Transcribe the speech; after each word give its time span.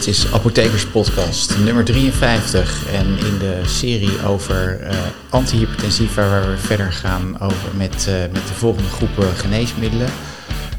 Dit 0.00 0.08
is 0.08 0.32
Apothekers 0.32 0.86
Podcast 0.86 1.58
nummer 1.58 1.84
53. 1.84 2.92
En 2.92 3.06
in 3.06 3.38
de 3.38 3.60
serie 3.66 4.22
over 4.22 4.80
uh, 4.80 4.98
antihypertensiva, 5.30 6.28
waar 6.28 6.50
we 6.50 6.56
verder 6.56 6.92
gaan 6.92 7.40
over 7.40 7.76
met, 7.76 8.06
uh, 8.08 8.14
met 8.20 8.46
de 8.46 8.54
volgende 8.54 8.88
groepen 8.88 9.36
geneesmiddelen, 9.36 10.08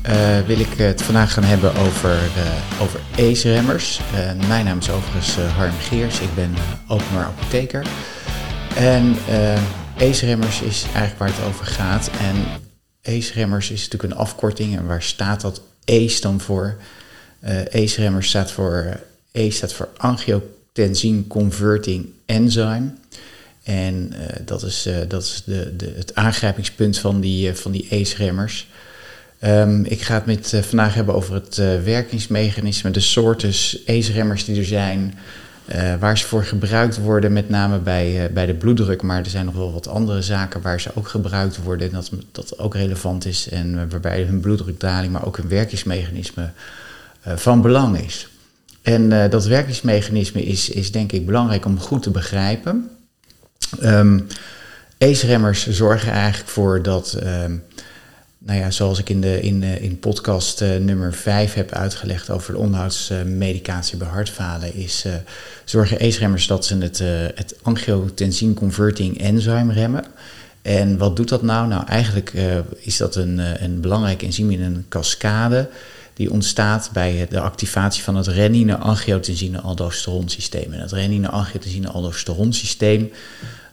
uh, 0.10 0.40
wil 0.40 0.60
ik 0.60 0.74
het 0.78 1.02
vandaag 1.02 1.34
gaan 1.34 1.44
hebben 1.44 1.76
over, 1.76 2.18
over 2.82 3.00
ACE-remmers. 3.18 4.00
mijn 4.48 4.66
naam 4.66 4.78
is 4.78 4.90
overigens 4.90 5.36
Harm 5.36 5.80
Geers, 5.80 6.20
ik 6.20 6.36
ben 6.36 6.56
openbaar 6.88 7.26
apotheker. 7.26 7.86
En 8.76 9.16
ACE-remmers 9.98 10.62
is 10.62 10.84
eigenlijk 10.84 11.18
waar 11.18 11.28
het 11.28 11.48
over 11.48 11.66
gaat. 11.66 12.10
En 12.20 12.36
ACE-remmers 13.16 13.72
is 13.72 13.84
natuurlijk 13.84 14.14
een 14.14 14.20
afkorting. 14.20 14.78
En 14.78 14.88
waar 14.88 15.04
staat 15.04 15.42
dat 15.42 15.62
ACE 15.86 16.22
dan 16.22 16.40
voor? 16.40 16.78
Uh, 17.46 17.84
ACE-remmer 17.84 18.24
staat 18.24 18.52
voor, 18.52 19.00
A 19.38 19.50
staat 19.50 19.74
voor 19.74 19.90
Angiotensin 19.98 21.28
Converting 21.28 22.10
Enzyme. 22.26 22.92
En 23.64 24.14
uh, 24.14 24.26
dat 24.46 24.64
is, 24.64 24.88
uh, 24.88 24.96
dat 25.08 25.24
is 25.24 25.44
de, 25.46 25.76
de, 25.76 25.94
het 25.96 26.16
aangrijpingspunt 26.16 26.98
van 26.98 27.20
die, 27.20 27.54
van 27.54 27.72
die 27.72 27.88
ACE-remmers. 27.92 28.68
Um, 29.44 29.86
ik 29.86 30.02
ga 30.02 30.14
het 30.14 30.26
met, 30.26 30.62
vandaag 30.62 30.94
hebben 30.94 31.16
over 31.16 31.34
het 31.34 31.56
werkingsmechanisme, 31.84 32.92
de 32.92 33.00
soorten 33.00 33.50
ACE-remmers 33.86 34.46
die 34.46 34.58
er 34.58 34.66
zijn, 34.66 35.18
waar 36.00 36.18
ze 36.18 36.26
voor 36.26 36.44
gebruikt 36.44 36.98
worden, 36.98 37.34
met 37.34 37.50
name 37.50 37.80
bij, 37.80 38.30
bij 38.34 38.46
de 38.46 38.54
bloeddruk. 38.54 39.02
Maar 39.02 39.20
er 39.20 39.30
zijn 39.30 39.46
nog 39.46 39.56
wel 39.56 39.74
wat 39.74 39.88
andere 39.88 40.22
zaken 40.22 40.62
waar 40.62 40.82
ze 40.82 40.96
ook 40.96 41.08
gebruikt 41.08 41.64
worden 41.64 41.88
en 41.88 41.94
dat, 41.94 42.12
dat 42.32 42.60
ook 42.60 42.76
relevant 42.76 43.26
is. 43.26 43.50
En 43.50 43.90
waarbij 43.90 44.24
hun 44.24 44.40
bloeddrukdaling, 44.40 45.12
maar 45.12 45.26
ook 45.26 45.38
hun 45.38 45.48
werkingsmechanisme 45.48 46.50
van 47.26 47.62
belang 47.62 47.98
is. 47.98 48.28
En 48.82 49.12
uh, 49.12 49.30
dat 49.30 49.46
werkingsmechanisme 49.46 50.44
is, 50.44 50.70
is 50.70 50.92
denk 50.92 51.12
ik 51.12 51.26
belangrijk 51.26 51.66
om 51.66 51.80
goed 51.80 52.04
te 52.04 52.10
begrijpen. 52.10 52.90
Um, 53.84 54.28
ACE-remmers 54.98 55.68
zorgen 55.68 56.12
eigenlijk 56.12 56.50
voor 56.50 56.82
dat, 56.82 57.18
um, 57.24 57.64
nou 58.38 58.60
ja, 58.60 58.72
zoals 58.72 59.00
ik 59.00 59.10
in, 59.10 59.22
de, 59.22 59.42
in, 59.42 59.64
in 59.64 60.00
podcast 60.00 60.62
uh, 60.62 60.76
nummer 60.76 61.14
5 61.14 61.54
heb 61.54 61.72
uitgelegd 61.72 62.30
over 62.30 62.54
de 62.54 62.60
onderhoudsmedicatie 62.60 63.98
bij 63.98 64.08
hartfalen, 64.08 64.76
is, 64.76 65.06
zorgen 65.66 66.00
ACE-remmers 66.00 66.48
dat 66.48 66.66
ze 66.66 66.78
het, 66.78 66.98
het 67.36 67.56
angiotensin 67.62 68.54
converting 68.54 69.22
enzyme 69.22 69.74
remmen. 69.74 70.06
En 70.62 70.98
wat 70.98 71.16
doet 71.16 71.30
dat 71.30 71.42
nou? 71.42 71.68
Nou, 71.68 71.86
eigenlijk 71.86 72.34
is 72.78 72.98
dat 72.98 73.16
een, 73.16 73.64
een 73.64 73.82
belangrijk 73.82 74.22
enzym 74.22 74.52
in 74.52 74.62
een 74.62 74.86
cascade 74.90 75.70
die 76.22 76.32
ontstaat 76.32 76.90
bij 76.94 77.28
de 77.30 77.40
activatie 77.40 78.04
van 78.04 78.16
het 78.16 78.28
renine-angiotensine-aldosteron-systeem. 78.28 80.74
En 80.74 80.80
het 80.80 80.92
renine-angiotensine-aldosteron-systeem, 80.92 83.12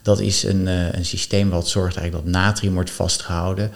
dat 0.03 0.21
is 0.21 0.43
een, 0.43 0.67
uh, 0.67 0.93
een 0.93 1.05
systeem 1.05 1.51
wat 1.51 1.69
zorgt 1.69 1.97
eigenlijk 1.97 2.27
dat 2.27 2.35
natrium 2.43 2.75
wordt 2.75 2.91
vastgehouden. 2.91 3.71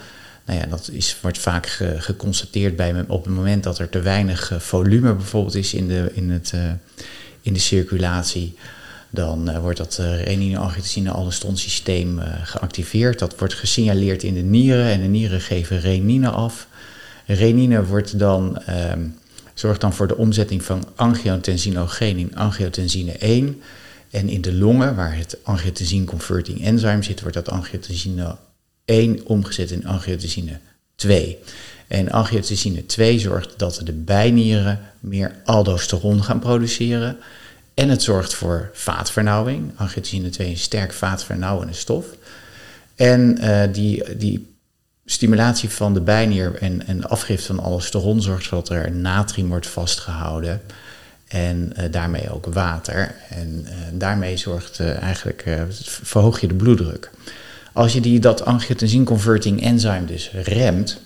Nou 0.45 0.59
ja, 0.59 0.65
dat 0.65 0.89
is, 0.91 1.17
wordt 1.21 1.37
vaak 1.37 1.67
ge, 1.67 1.95
geconstateerd 1.97 2.75
bij, 2.75 3.05
op 3.07 3.25
het 3.25 3.33
moment 3.33 3.63
dat 3.63 3.79
er 3.79 3.89
te 3.89 4.01
weinig 4.01 4.51
uh, 4.51 4.59
volume 4.59 5.13
bijvoorbeeld 5.13 5.55
is 5.55 5.73
in 5.73 5.87
de, 5.87 6.11
in 6.13 6.29
het, 6.29 6.51
uh, 6.55 6.61
in 7.41 7.53
de 7.53 7.59
circulatie. 7.59 8.57
Dan 9.09 9.59
wordt 9.59 9.77
dat 9.77 9.99
renine-angiotensine-aldosteron-systeem 10.23 12.19
geactiveerd. 12.43 13.19
Dat 13.19 13.37
wordt 13.37 13.53
gesignaleerd 13.53 14.23
in 14.23 14.33
de 14.33 14.41
nieren 14.41 14.85
en 14.85 15.01
de 15.01 15.07
nieren 15.07 15.41
geven 15.41 15.79
renine 15.79 16.29
af. 16.29 16.67
Renine 17.25 17.85
wordt 17.85 18.19
dan, 18.19 18.61
um, 18.91 19.15
zorgt 19.53 19.81
dan 19.81 19.93
voor 19.93 20.07
de 20.07 20.17
omzetting 20.17 20.63
van 20.63 20.85
angiotensinogen 20.95 22.17
in 22.17 22.35
angiotensine 22.35 23.11
1. 23.11 23.61
En 24.09 24.29
in 24.29 24.41
de 24.41 24.53
longen, 24.53 24.95
waar 24.95 25.17
het 25.17 25.37
angiotensine 25.43 26.05
converting 26.05 26.63
enzyme 26.63 27.03
zit, 27.03 27.21
wordt 27.21 27.35
dat 27.35 27.49
angiotensine 27.49 28.35
1 28.85 29.25
omgezet 29.25 29.71
in 29.71 29.85
angiotensine 29.85 30.59
2. 30.95 31.37
En 31.87 32.11
angiotensine 32.11 32.85
2 32.85 33.19
zorgt 33.19 33.59
dat 33.59 33.81
de 33.83 33.93
bijnieren 33.93 34.79
meer 34.99 35.35
aldosteron 35.45 36.23
gaan 36.23 36.39
produceren. 36.39 37.17
En 37.73 37.89
het 37.89 38.01
zorgt 38.01 38.33
voor 38.33 38.69
vaatvernauwing. 38.73 39.71
Angiotensine 39.75 40.29
2 40.29 40.47
is 40.47 40.53
een 40.53 40.59
sterk 40.59 40.93
vaatvernauwende 40.93 41.73
stof. 41.73 42.05
En 42.95 43.37
uh, 43.41 43.63
die, 43.71 44.17
die 44.17 44.52
stimulatie 45.05 45.69
van 45.69 45.93
de 45.93 46.01
bijnier 46.01 46.55
en, 46.55 46.87
en 46.87 47.09
afgifte 47.09 47.45
van 47.45 47.63
allosteron 47.63 48.21
zorgt 48.21 48.49
dat 48.49 48.69
er 48.69 48.91
natrium 48.91 49.47
wordt 49.47 49.67
vastgehouden. 49.67 50.61
En 51.27 51.73
uh, 51.77 51.83
daarmee 51.91 52.33
ook 52.33 52.45
water. 52.45 53.15
En 53.29 53.65
uh, 53.65 53.71
daarmee 53.93 54.37
zorgt 54.37 54.79
uh, 54.79 55.01
eigenlijk, 55.01 55.45
verhoog 55.85 56.41
je 56.41 56.47
de 56.47 56.53
bloeddruk. 56.53 57.11
Als 57.73 57.93
je 57.93 58.01
die, 58.01 58.19
dat 58.19 58.45
angiotensin 58.45 59.03
converting 59.03 59.63
enzyme 59.63 60.05
dus 60.05 60.31
remt, 60.31 61.01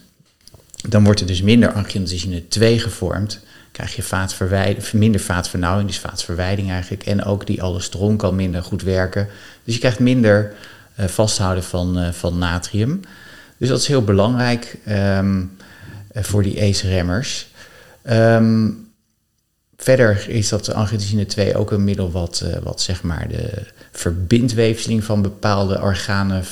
dan 0.89 1.03
wordt 1.03 1.19
er 1.19 1.27
dus 1.27 1.41
minder 1.41 1.71
angiotensine 1.71 2.47
2 2.47 2.79
gevormd. 2.79 3.39
Krijg 3.71 3.95
je 3.95 4.77
minder 4.93 5.21
vaatvernauwing, 5.21 5.87
dus 5.87 5.99
vaatverwijding 5.99 6.71
eigenlijk. 6.71 7.05
En 7.05 7.23
ook 7.23 7.45
die 7.45 7.61
allosteron 7.61 8.17
kan 8.17 8.35
minder 8.35 8.63
goed 8.63 8.81
werken. 8.81 9.27
Dus 9.63 9.73
je 9.73 9.79
krijgt 9.79 9.99
minder 9.99 10.53
vasthouden 10.95 11.63
van, 11.63 12.13
van 12.13 12.37
natrium. 12.37 13.01
Dus 13.57 13.69
dat 13.69 13.79
is 13.79 13.87
heel 13.87 14.03
belangrijk 14.03 14.77
um, 14.87 15.57
voor 16.13 16.43
die 16.43 16.61
ACE-remmers. 16.61 17.47
Um, 18.09 18.87
verder 19.77 20.29
is 20.29 20.49
dat 20.49 20.73
angiotensine 20.73 21.25
2 21.25 21.55
ook 21.55 21.71
een 21.71 21.83
middel 21.83 22.11
wat, 22.11 22.43
uh, 22.45 22.55
wat 22.63 22.81
zeg 22.81 23.03
maar 23.03 23.27
de 23.27 23.65
verbindweefseling 23.91 25.03
van 25.03 25.21
bepaalde 25.21 25.81
organen 25.81 26.43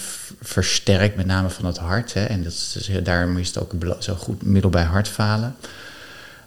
versterkt, 0.41 1.15
met 1.15 1.25
name 1.25 1.49
van 1.49 1.65
het 1.65 1.77
hart. 1.77 2.13
Hè. 2.13 2.25
En 2.25 2.43
dat 2.43 2.51
is, 2.51 2.71
dus, 2.71 3.03
daarom 3.03 3.37
is 3.37 3.47
het 3.47 3.59
ook 3.59 3.73
een 3.73 3.93
zo 3.99 4.15
goed 4.15 4.43
middel 4.43 4.69
bij 4.69 4.83
hartfalen. 4.83 5.55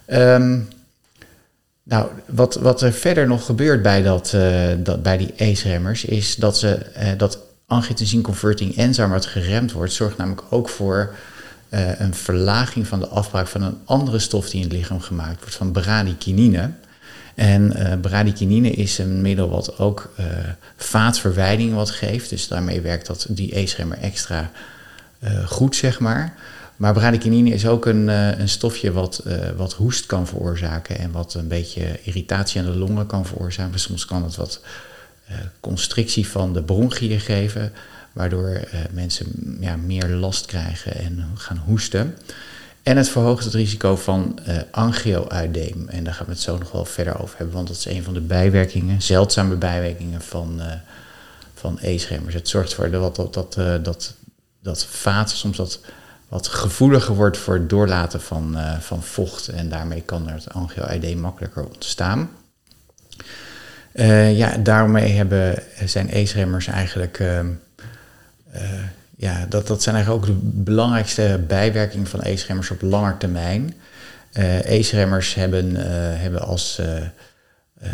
Um, 0.07 0.67
nou, 1.83 2.09
wat, 2.25 2.55
wat 2.55 2.81
er 2.81 2.93
verder 2.93 3.27
nog 3.27 3.45
gebeurt 3.45 3.81
bij, 3.81 4.01
dat, 4.01 4.31
uh, 4.35 4.67
dat, 4.77 5.03
bij 5.03 5.17
die 5.17 5.33
ACE-remmers 5.37 6.05
is 6.05 6.35
dat, 6.35 6.57
ze, 6.57 6.79
dat 7.17 7.39
angiotensin 7.69 8.21
converting 8.21 8.75
enzyme 8.75 9.07
wat 9.07 9.25
geremd 9.25 9.71
wordt, 9.71 9.93
zorgt 9.93 10.17
namelijk 10.17 10.43
ook 10.49 10.69
voor 10.69 11.15
uh, 11.69 11.99
een 11.99 12.13
verlaging 12.13 12.87
van 12.87 12.99
de 12.99 13.07
afbraak 13.07 13.47
van 13.47 13.61
een 13.61 13.77
andere 13.85 14.19
stof 14.19 14.49
die 14.49 14.61
in 14.61 14.67
het 14.67 14.77
lichaam 14.77 15.01
gemaakt 15.01 15.39
wordt, 15.39 15.55
van 15.55 15.71
bradykinine. 15.71 16.71
En 17.35 17.73
uh, 17.77 17.93
bradykinine 18.01 18.69
is 18.69 18.97
een 18.97 19.21
middel 19.21 19.49
wat 19.49 19.77
ook 19.79 20.13
uh, 20.19 20.25
vaatverwijding 20.75 21.73
wat 21.73 21.89
geeft. 21.89 22.29
Dus 22.29 22.47
daarmee 22.47 22.81
werkt 22.81 23.07
dat 23.07 23.25
die 23.29 23.57
e-schermer 23.59 23.97
extra 23.97 24.51
goed, 25.45 25.75
zeg 25.75 25.99
maar. 25.99 26.33
Maar 26.75 26.93
bradykinine 26.93 27.49
is 27.49 27.67
ook 27.67 27.85
een, 27.85 28.07
een 28.07 28.49
stofje 28.49 28.91
wat, 28.91 29.23
wat 29.57 29.73
hoest 29.73 30.05
kan 30.05 30.27
veroorzaken 30.27 30.97
en 30.97 31.11
wat 31.11 31.33
een 31.33 31.47
beetje 31.47 31.99
irritatie 32.03 32.61
aan 32.61 32.71
de 32.71 32.77
longen 32.77 33.05
kan 33.05 33.25
veroorzaken. 33.25 33.79
Soms 33.79 34.05
kan 34.05 34.23
het 34.23 34.35
wat 34.35 34.61
eh, 34.63 34.67
constrictie 35.59 36.27
van 36.27 36.53
de 36.53 36.63
bronchiën 36.63 37.19
geven, 37.19 37.73
waardoor 38.13 38.47
eh, 38.47 38.79
mensen 38.91 39.57
ja, 39.59 39.75
meer 39.75 40.07
last 40.07 40.45
krijgen 40.45 40.95
en 40.95 41.31
gaan 41.35 41.61
hoesten. 41.65 42.17
En 42.83 42.97
het 42.97 43.09
verhoogt 43.09 43.43
het 43.43 43.53
risico 43.53 43.95
van 43.95 44.39
uh, 44.47 44.57
angioödeem. 44.71 45.87
En 45.87 46.03
daar 46.03 46.13
gaan 46.13 46.25
we 46.25 46.31
het 46.31 46.41
zo 46.41 46.57
nog 46.57 46.71
wel 46.71 46.85
verder 46.85 47.21
over 47.21 47.37
hebben, 47.37 47.55
want 47.55 47.67
dat 47.67 47.77
is 47.77 47.85
een 47.85 48.03
van 48.03 48.13
de 48.13 48.21
bijwerkingen, 48.21 49.01
zeldzame 49.01 49.55
bijwerkingen 49.55 50.21
van, 50.21 50.55
uh, 50.59 50.65
van 51.53 51.79
e-schermers. 51.79 52.33
Het 52.33 52.49
zorgt 52.49 52.69
ervoor 52.69 52.89
dat, 52.89 53.15
dat, 53.15 53.33
dat, 53.33 53.53
dat, 53.83 54.13
dat 54.61 54.85
vaat 54.85 55.29
soms 55.29 55.57
dat 55.57 55.79
wat 56.27 56.47
gevoeliger 56.47 57.15
wordt 57.15 57.37
voor 57.37 57.53
het 57.53 57.69
doorlaten 57.69 58.21
van, 58.21 58.57
van 58.79 59.03
vocht. 59.03 59.47
En 59.47 59.69
daarmee 59.69 60.01
kan 60.01 60.27
er 60.27 60.33
het 60.33 60.53
angioödeem 60.53 61.19
makkelijker 61.19 61.65
ontstaan. 61.65 62.29
Uh, 63.93 64.37
ja, 64.37 64.57
daarmee 64.57 65.11
hebben, 65.11 65.63
zijn 65.85 66.09
ACE-remmers 66.13 66.67
eigenlijk. 66.67 67.19
Uh, 67.19 67.39
uh, 68.55 68.61
ja, 69.15 69.45
dat, 69.49 69.67
dat 69.67 69.83
zijn 69.83 69.95
eigenlijk 69.95 70.25
ook 70.25 70.29
de 70.29 70.39
belangrijkste 70.43 71.43
bijwerkingen 71.47 72.07
van 72.07 72.21
ACE-remmers 72.21 72.71
op 72.71 72.81
lange 72.81 73.17
termijn. 73.17 73.73
ACE-remmers 74.65 75.33
hebben, 75.33 75.75
hebben 76.19 76.41
als, 76.41 76.81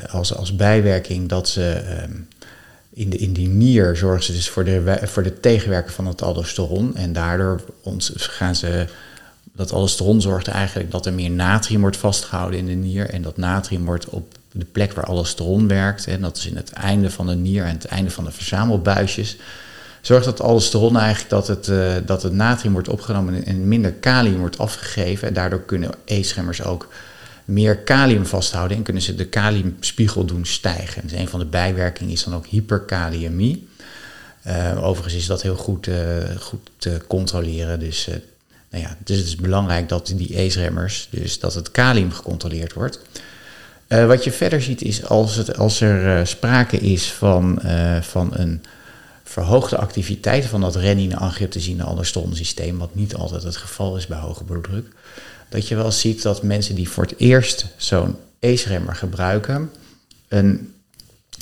als, 0.10 0.36
als 0.36 0.56
bijwerking 0.56 1.30
dat 1.30 1.50
ze 1.50 1.72
ehm, 1.72 2.12
in, 2.96 3.10
de, 3.10 3.18
in 3.18 3.34
die 3.34 3.48
nier 3.48 3.96
zorgen 3.96 4.24
ze 4.24 4.32
dus 4.32 4.50
voor 4.50 4.64
de, 4.64 5.00
voor 5.04 5.24
de 5.24 5.40
tegenwerking 5.40 5.94
van 5.94 6.08
het 6.08 6.22
aldosteron. 6.22 6.96
En 6.96 7.14
daardoor 7.14 7.62
ons, 7.82 8.12
gaan 8.16 8.56
ze. 8.56 8.86
Dat 9.54 9.72
aldosteron 9.72 10.22
zorgt 10.22 10.48
eigenlijk 10.48 10.92
dat 10.92 11.06
er 11.06 11.14
meer 11.14 11.30
natrium 11.30 11.82
wordt 11.82 11.98
vastgehouden 11.98 12.60
in 12.60 12.66
de 12.66 12.74
nier. 12.74 13.10
En 13.10 13.22
dat 13.22 13.38
natrium 13.38 13.86
wordt 13.86 14.10
op 14.10 14.38
de 14.60 14.66
plek 14.66 14.94
waar 14.94 15.06
allosteron 15.06 15.68
werkt, 15.68 16.08
en 16.08 16.22
dat 16.22 16.38
is 16.38 16.46
in 16.46 16.56
het 16.56 16.72
einde 16.72 17.10
van 17.10 17.28
de 17.28 17.36
nier 17.36 17.64
en 17.64 17.74
het 17.74 17.86
einde 17.86 18.12
van 18.12 18.24
de 18.24 18.32
verzamelbuisjes, 18.32 19.38
zorgt 20.02 20.26
dat 20.26 20.42
allosteron 20.42 20.98
eigenlijk 20.98 21.30
dat 21.30 21.48
het, 21.48 21.68
uh, 21.68 21.94
dat 22.06 22.24
het 22.24 22.34
natrium 22.34 22.74
wordt 22.74 22.90
opgenomen 22.90 23.46
en 23.46 23.68
minder 23.68 23.92
kalium 23.92 24.40
wordt 24.40 24.58
afgegeven. 24.58 25.28
En 25.28 25.34
daardoor 25.34 25.62
kunnen 25.62 25.92
e-schemmers 26.06 26.64
ook 26.64 26.88
meer 27.46 27.78
kalium 27.78 28.26
vasthouden 28.26 28.78
en 28.78 28.84
kunnen 28.84 29.02
ze 29.02 29.16
de 29.16 29.26
kaliumspiegel 29.26 30.26
doen 30.26 30.46
stijgen. 30.46 31.02
Dus 31.02 31.12
een 31.12 31.28
van 31.28 31.40
de 31.40 31.46
bijwerkingen 31.46 32.14
is 32.14 32.24
dan 32.24 32.36
ook 32.36 32.46
hyperkaliëmie. 32.46 33.68
Uh, 34.48 34.84
overigens 34.84 35.16
is 35.16 35.26
dat 35.26 35.42
heel 35.42 35.56
goed, 35.56 35.88
uh, 35.88 35.96
goed 36.40 36.70
te 36.78 37.02
controleren. 37.08 37.80
Dus, 37.80 38.08
nou 38.70 38.84
ja, 38.84 38.98
dus 39.04 39.18
het 39.18 39.26
is 39.26 39.36
belangrijk 39.36 39.90
dat 39.90 40.14
die 40.16 40.38
ACE-remmers, 40.38 41.08
dus 41.12 41.40
dat 41.40 41.54
het 41.54 41.72
kalium 41.72 42.12
gecontroleerd 42.12 42.74
wordt. 42.74 43.00
Wat 43.88 44.24
je 44.24 44.32
verder 44.32 44.62
ziet 44.62 44.82
is 44.82 45.06
als, 45.06 45.36
het, 45.36 45.58
als 45.58 45.82
er 45.82 46.28
sprake 46.28 46.78
is 46.78 47.12
van, 47.12 47.62
van 48.02 48.30
een 48.34 48.64
verhoogde 49.24 49.78
activiteit 49.78 50.46
van 50.46 50.62
dat 50.62 50.76
renine-angiotensine 50.76 52.04
systeem, 52.32 52.78
wat 52.78 52.96
niet 52.96 53.16
altijd 53.16 53.44
het 53.44 53.56
geval 53.56 53.98
is 53.98 54.08
bij 54.08 54.18
hoge 54.18 54.44
bloeddruk, 54.44 54.88
dat 55.50 55.68
je 55.68 55.76
wel 55.76 55.92
ziet 55.92 56.22
dat 56.22 56.44
mensen 56.44 56.76
die 56.76 56.90
voor 56.90 57.04
het 57.04 57.14
eerst 57.18 57.66
zo'n 57.78 58.16
ACE-remmer 58.42 58.96
gebruiken, 58.96 59.72
een, 60.28 60.74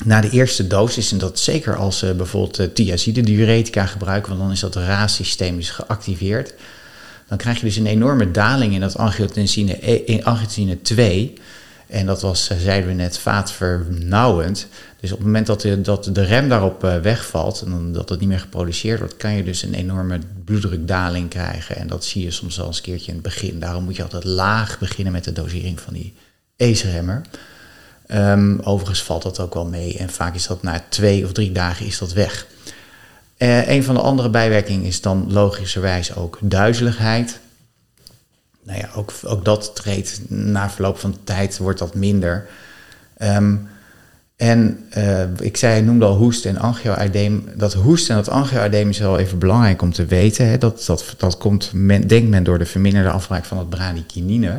na 0.06 0.22
de 0.22 0.30
eerste 0.30 0.68
dosis, 0.68 1.12
en 1.12 1.18
dat 1.18 1.40
zeker 1.40 1.76
als 1.76 1.98
ze 1.98 2.14
bijvoorbeeld 2.14 2.76
thiazide 2.76 3.22
diuretica 3.22 3.86
gebruiken, 3.86 4.30
want 4.30 4.42
dan 4.42 4.52
is 4.52 4.60
dat 4.60 4.76
RAAS-systeem 4.76 5.60
is 5.60 5.70
geactiveerd, 5.70 6.54
dan 7.28 7.38
krijg 7.38 7.60
je 7.60 7.66
dus 7.66 7.76
een 7.76 7.86
enorme 7.86 8.32
daling 8.32 8.74
in 8.74 8.80
dat 8.80 8.98
angiotensine, 8.98 9.80
in 10.06 10.26
angiotensine 10.26 10.82
2. 10.82 11.34
En 11.94 12.06
dat 12.06 12.22
was, 12.22 12.50
eh, 12.50 12.58
zeiden 12.58 12.90
we 12.90 12.96
net, 12.96 13.18
vaatvernauwend. 13.18 14.68
Dus 15.00 15.12
op 15.12 15.18
het 15.18 15.26
moment 15.26 15.48
dat 15.48 15.62
de, 15.62 15.82
dat 15.82 16.10
de 16.14 16.24
rem 16.24 16.50
daarop 16.50 16.84
uh, 16.84 16.98
wegvalt 16.98 17.62
en 17.62 17.92
dat 17.92 18.10
het 18.10 18.20
niet 18.20 18.30
meer 18.30 18.40
geproduceerd 18.40 19.00
wordt, 19.00 19.18
kan 19.18 19.34
je 19.34 19.44
dus 19.44 19.64
een 19.64 19.74
enorme 19.74 20.20
bloeddrukdaling 20.46 21.30
krijgen. 21.30 21.76
En 21.76 21.88
dat 21.88 22.06
zie 22.06 22.24
je 22.24 22.32
soms 22.32 22.60
al 22.60 22.68
eens 22.68 22.78
een 22.78 22.84
keertje 22.84 23.08
in 23.08 23.14
het 23.14 23.24
begin. 23.24 23.60
Daarom 23.60 23.84
moet 23.84 23.96
je 23.96 24.04
altijd 24.04 24.24
laag 24.24 24.80
beginnen 24.80 25.14
met 25.14 25.24
de 25.24 25.34
dosering 25.34 25.80
van 25.80 25.94
die 25.94 26.14
ACE-remmer. 26.58 27.22
Um, 28.08 28.60
overigens 28.60 29.04
valt 29.04 29.24
dat 29.24 29.40
ook 29.40 29.54
wel 29.54 29.66
mee 29.66 29.98
en 29.98 30.10
vaak 30.10 30.36
is 30.36 30.48
dat 30.48 30.64
na 30.64 30.84
twee 30.90 31.26
of 31.26 31.32
drie 31.32 31.52
dagen 31.52 31.86
is 31.86 31.98
dat 31.98 32.14
weg. 32.14 32.46
Uh, 33.38 33.68
een 33.68 33.84
van 33.84 33.96
de 33.96 34.02
andere 34.02 34.30
bijwerkingen 34.30 34.86
is 34.86 35.02
dan 35.02 35.34
logischerwijs 35.34 36.16
ook 36.16 36.38
duizeligheid. 36.42 37.40
Nou 38.64 38.80
ja, 38.80 38.90
ook, 38.96 39.14
ook 39.24 39.46
dat 39.46 39.76
treedt 39.76 40.22
na 40.28 40.70
verloop 40.70 41.00
van 41.00 41.18
tijd 41.24 41.58
wordt 41.58 41.80
dat 41.80 41.96
minder. 41.96 42.48
Um, 43.20 43.68
en 44.36 44.86
uh, 44.98 45.22
ik 45.40 45.58
zei, 45.58 45.82
noemde 45.82 46.06
al 46.06 46.16
hoest 46.16 46.46
en 46.46 46.58
angioedeem. 46.58 47.50
Dat 47.56 47.74
hoest 47.74 48.10
en 48.10 48.16
dat 48.16 48.30
angioedeem 48.30 48.90
is 48.90 49.00
wel 49.00 49.20
even 49.20 49.40
belangrijk 49.40 49.82
om 49.82 49.94
te 49.94 50.06
weten. 50.06 50.48
Hè. 50.48 50.58
Dat, 50.58 50.84
dat, 50.86 51.16
dat 51.18 51.38
komt, 51.38 51.72
men, 51.74 52.08
denkt 52.08 52.30
men, 52.30 52.44
door 52.44 52.60
de 52.60 52.66
verminderde 52.66 53.10
afbraak 53.10 53.46
van 53.46 53.58
het 53.58 53.70
bradikinine. 53.70 54.58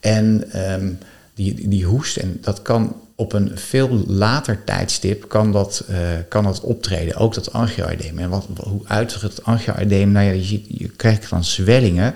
En 0.00 0.44
um, 0.72 0.98
die, 1.34 1.68
die 1.68 1.84
hoest, 1.84 2.16
en 2.16 2.38
dat 2.40 2.62
kan 2.62 2.96
op 3.14 3.32
een 3.32 3.50
veel 3.54 4.04
later 4.06 4.64
tijdstip, 4.64 5.28
kan 5.28 5.52
dat, 5.52 5.84
uh, 5.90 5.96
kan 6.28 6.44
dat 6.44 6.60
optreden. 6.60 7.16
Ook 7.16 7.34
dat 7.34 7.52
angioedeem. 7.52 8.18
En 8.18 8.28
wat, 8.28 8.46
hoe 8.56 8.80
uitzicht 8.86 9.22
het 9.22 9.44
angioedeem? 9.44 10.12
Nou 10.12 10.26
ja, 10.26 10.32
je, 10.32 10.62
je 10.68 10.88
krijgt 10.88 11.30
dan 11.30 11.44
zwellingen. 11.44 12.14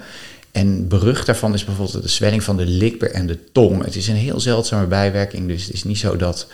En 0.53 0.89
berucht 0.89 1.27
daarvan 1.27 1.55
is 1.55 1.65
bijvoorbeeld 1.65 2.03
de 2.03 2.09
zwelling 2.09 2.43
van 2.43 2.57
de 2.57 2.67
likber 2.67 3.11
en 3.11 3.27
de 3.27 3.53
tong. 3.53 3.85
Het 3.85 3.97
is 3.97 4.09
een 4.09 4.15
heel 4.15 4.41
zeldzame 4.41 4.87
bijwerking, 4.87 5.49
dus 5.49 5.65
het 5.65 5.73
is 5.73 5.85
niet 5.85 5.99
zo 5.99 6.17
dat 6.17 6.47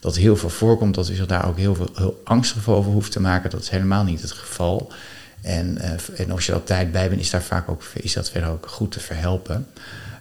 dat 0.00 0.16
heel 0.16 0.36
veel 0.36 0.48
voorkomt, 0.48 0.94
dat 0.94 1.08
u 1.08 1.14
zich 1.14 1.26
daar 1.26 1.48
ook 1.48 1.56
heel 1.56 1.74
veel 1.74 1.88
heel 1.94 2.20
angstig 2.24 2.68
over 2.68 2.92
hoeft 2.92 3.12
te 3.12 3.20
maken. 3.20 3.50
Dat 3.50 3.60
is 3.60 3.68
helemaal 3.68 4.04
niet 4.04 4.20
het 4.20 4.32
geval. 4.32 4.92
En, 5.40 5.78
uh, 5.80 6.20
en 6.20 6.30
als 6.30 6.46
je 6.46 6.64
tijd 6.64 6.92
bij 6.92 7.08
bent, 7.08 7.20
is, 7.20 7.30
daar 7.30 7.42
vaak 7.42 7.68
ook, 7.68 7.82
is 7.94 8.12
dat 8.12 8.30
verder 8.30 8.50
ook 8.50 8.66
goed 8.66 8.92
te 8.92 9.00
verhelpen. 9.00 9.66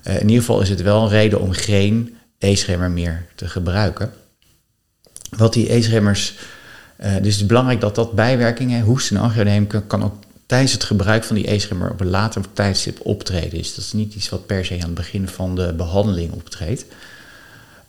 Uh, 0.08 0.14
in 0.14 0.22
ieder 0.22 0.40
geval 0.40 0.62
is 0.62 0.70
het 0.70 0.82
wel 0.82 1.04
een 1.04 1.10
reden 1.10 1.42
om 1.42 1.52
geen 1.52 2.18
e-schermer 2.40 2.92
meer 2.92 3.26
te 3.36 3.48
gebruiken. 3.48 4.14
Wat 5.30 5.54
die 5.54 5.74
e-schermers, 5.74 6.36
uh, 7.00 7.06
dus 7.06 7.16
het 7.16 7.26
is 7.26 7.46
belangrijk 7.46 7.82
dat 7.82 7.96
dat 7.96 8.14
bijwerkingen, 8.14 8.84
hoest 8.84 9.12
en 9.12 9.18
angioedeem, 9.18 9.68
kan, 9.68 9.88
kan 9.88 10.04
ook 10.04 10.16
tijdens 10.54 10.74
het 10.74 10.84
gebruik 10.84 11.24
van 11.24 11.36
die 11.36 11.52
e-schermer 11.52 11.92
op 11.92 12.00
een 12.00 12.10
later 12.10 12.42
tijdstip 12.54 13.00
optreden. 13.02 13.58
Dus 13.58 13.76
dat 13.76 13.86
is 13.86 13.94
niet 13.94 14.14
iets 14.14 14.30
wat 14.30 14.46
per 14.46 14.66
se 14.66 14.74
aan 14.74 14.80
het 14.80 14.94
begin 14.94 15.28
van 15.28 15.56
de 15.56 15.74
behandeling 15.74 16.32
optreedt. 16.32 16.86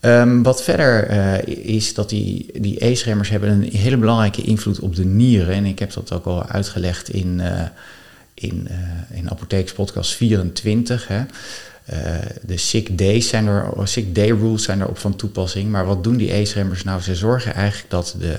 Um, 0.01 0.43
wat 0.43 0.63
verder 0.63 1.11
uh, 1.11 1.67
is 1.67 1.95
dat 1.95 2.09
die, 2.09 2.61
die 2.61 2.85
e-schermers 2.85 3.29
hebben 3.29 3.51
een 3.51 3.63
hele 3.63 3.97
belangrijke 3.97 4.43
invloed 4.43 4.81
op 4.81 4.97
de 4.97 5.05
nieren. 5.05 5.55
En 5.55 5.65
ik 5.65 5.79
heb 5.79 5.93
dat 5.93 6.13
ook 6.13 6.25
al 6.25 6.47
uitgelegd 6.47 7.09
in, 7.09 7.39
uh, 7.39 7.61
in, 8.35 8.69
uh, 8.71 9.19
in 9.19 9.31
Apothekers 9.31 9.73
Podcast 9.73 10.13
24. 10.13 11.09
Hè. 11.09 11.23
de 12.43 12.57
sick 12.57 12.99
days 12.99 13.29
zijn 13.29 13.47
er, 13.47 13.73
sick 13.83 14.15
day 14.15 14.31
rules 14.31 14.63
zijn 14.63 14.81
er 14.81 14.89
op 14.89 14.99
van 14.99 15.17
toepassing. 15.17 15.71
Maar 15.71 15.87
wat 15.87 16.05
doen 16.05 16.17
die 16.17 16.35
e-schermers 16.35 16.85
nou? 16.85 17.01
Ze 17.01 17.15
zorgen 17.15 17.55
eigenlijk 17.55 17.91
dat 17.91 18.15
de, 18.19 18.37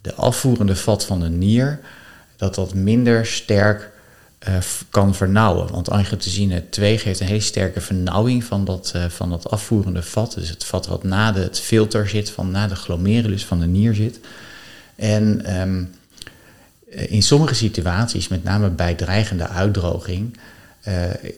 de 0.00 0.14
afvoerende 0.14 0.76
vat 0.76 1.04
van 1.04 1.20
de 1.20 1.28
nier, 1.28 1.80
dat 2.36 2.54
dat 2.54 2.74
minder 2.74 3.26
sterk 3.26 3.90
uh, 4.48 4.56
kan 4.90 5.14
vernauwen. 5.14 5.70
Want 5.72 5.90
angiotensine 5.90 6.68
2 6.68 6.98
geeft 6.98 7.20
een 7.20 7.26
hele 7.26 7.40
sterke 7.40 7.80
vernauwing 7.80 8.44
van 8.44 8.64
dat, 8.64 8.92
uh, 8.96 9.04
van 9.08 9.30
dat 9.30 9.50
afvoerende 9.50 10.02
vat. 10.02 10.34
Dus 10.34 10.48
het 10.48 10.64
vat 10.64 10.86
wat 10.86 11.02
na 11.02 11.32
de, 11.32 11.40
het 11.40 11.60
filter 11.60 12.08
zit, 12.08 12.30
van 12.30 12.50
na 12.50 12.66
de 12.66 12.76
glomerulus 12.76 13.44
van 13.44 13.60
de 13.60 13.66
nier 13.66 13.94
zit. 13.94 14.20
En 14.96 15.54
um, 15.60 15.94
in 16.88 17.22
sommige 17.22 17.54
situaties, 17.54 18.28
met 18.28 18.44
name 18.44 18.68
bij 18.68 18.94
dreigende 18.94 19.48
uitdroging, 19.48 20.38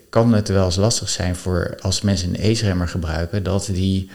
kan 0.09 0.33
het 0.33 0.49
wel 0.49 0.65
eens 0.65 0.77
lastig 0.77 1.09
zijn 1.09 1.37
voor 1.37 1.77
als 1.81 2.01
mensen 2.01 2.29
een 2.29 2.51
ACE-remmer 2.51 2.89
gebruiken, 2.89 3.43
dat 3.43 3.69
die 3.73 4.11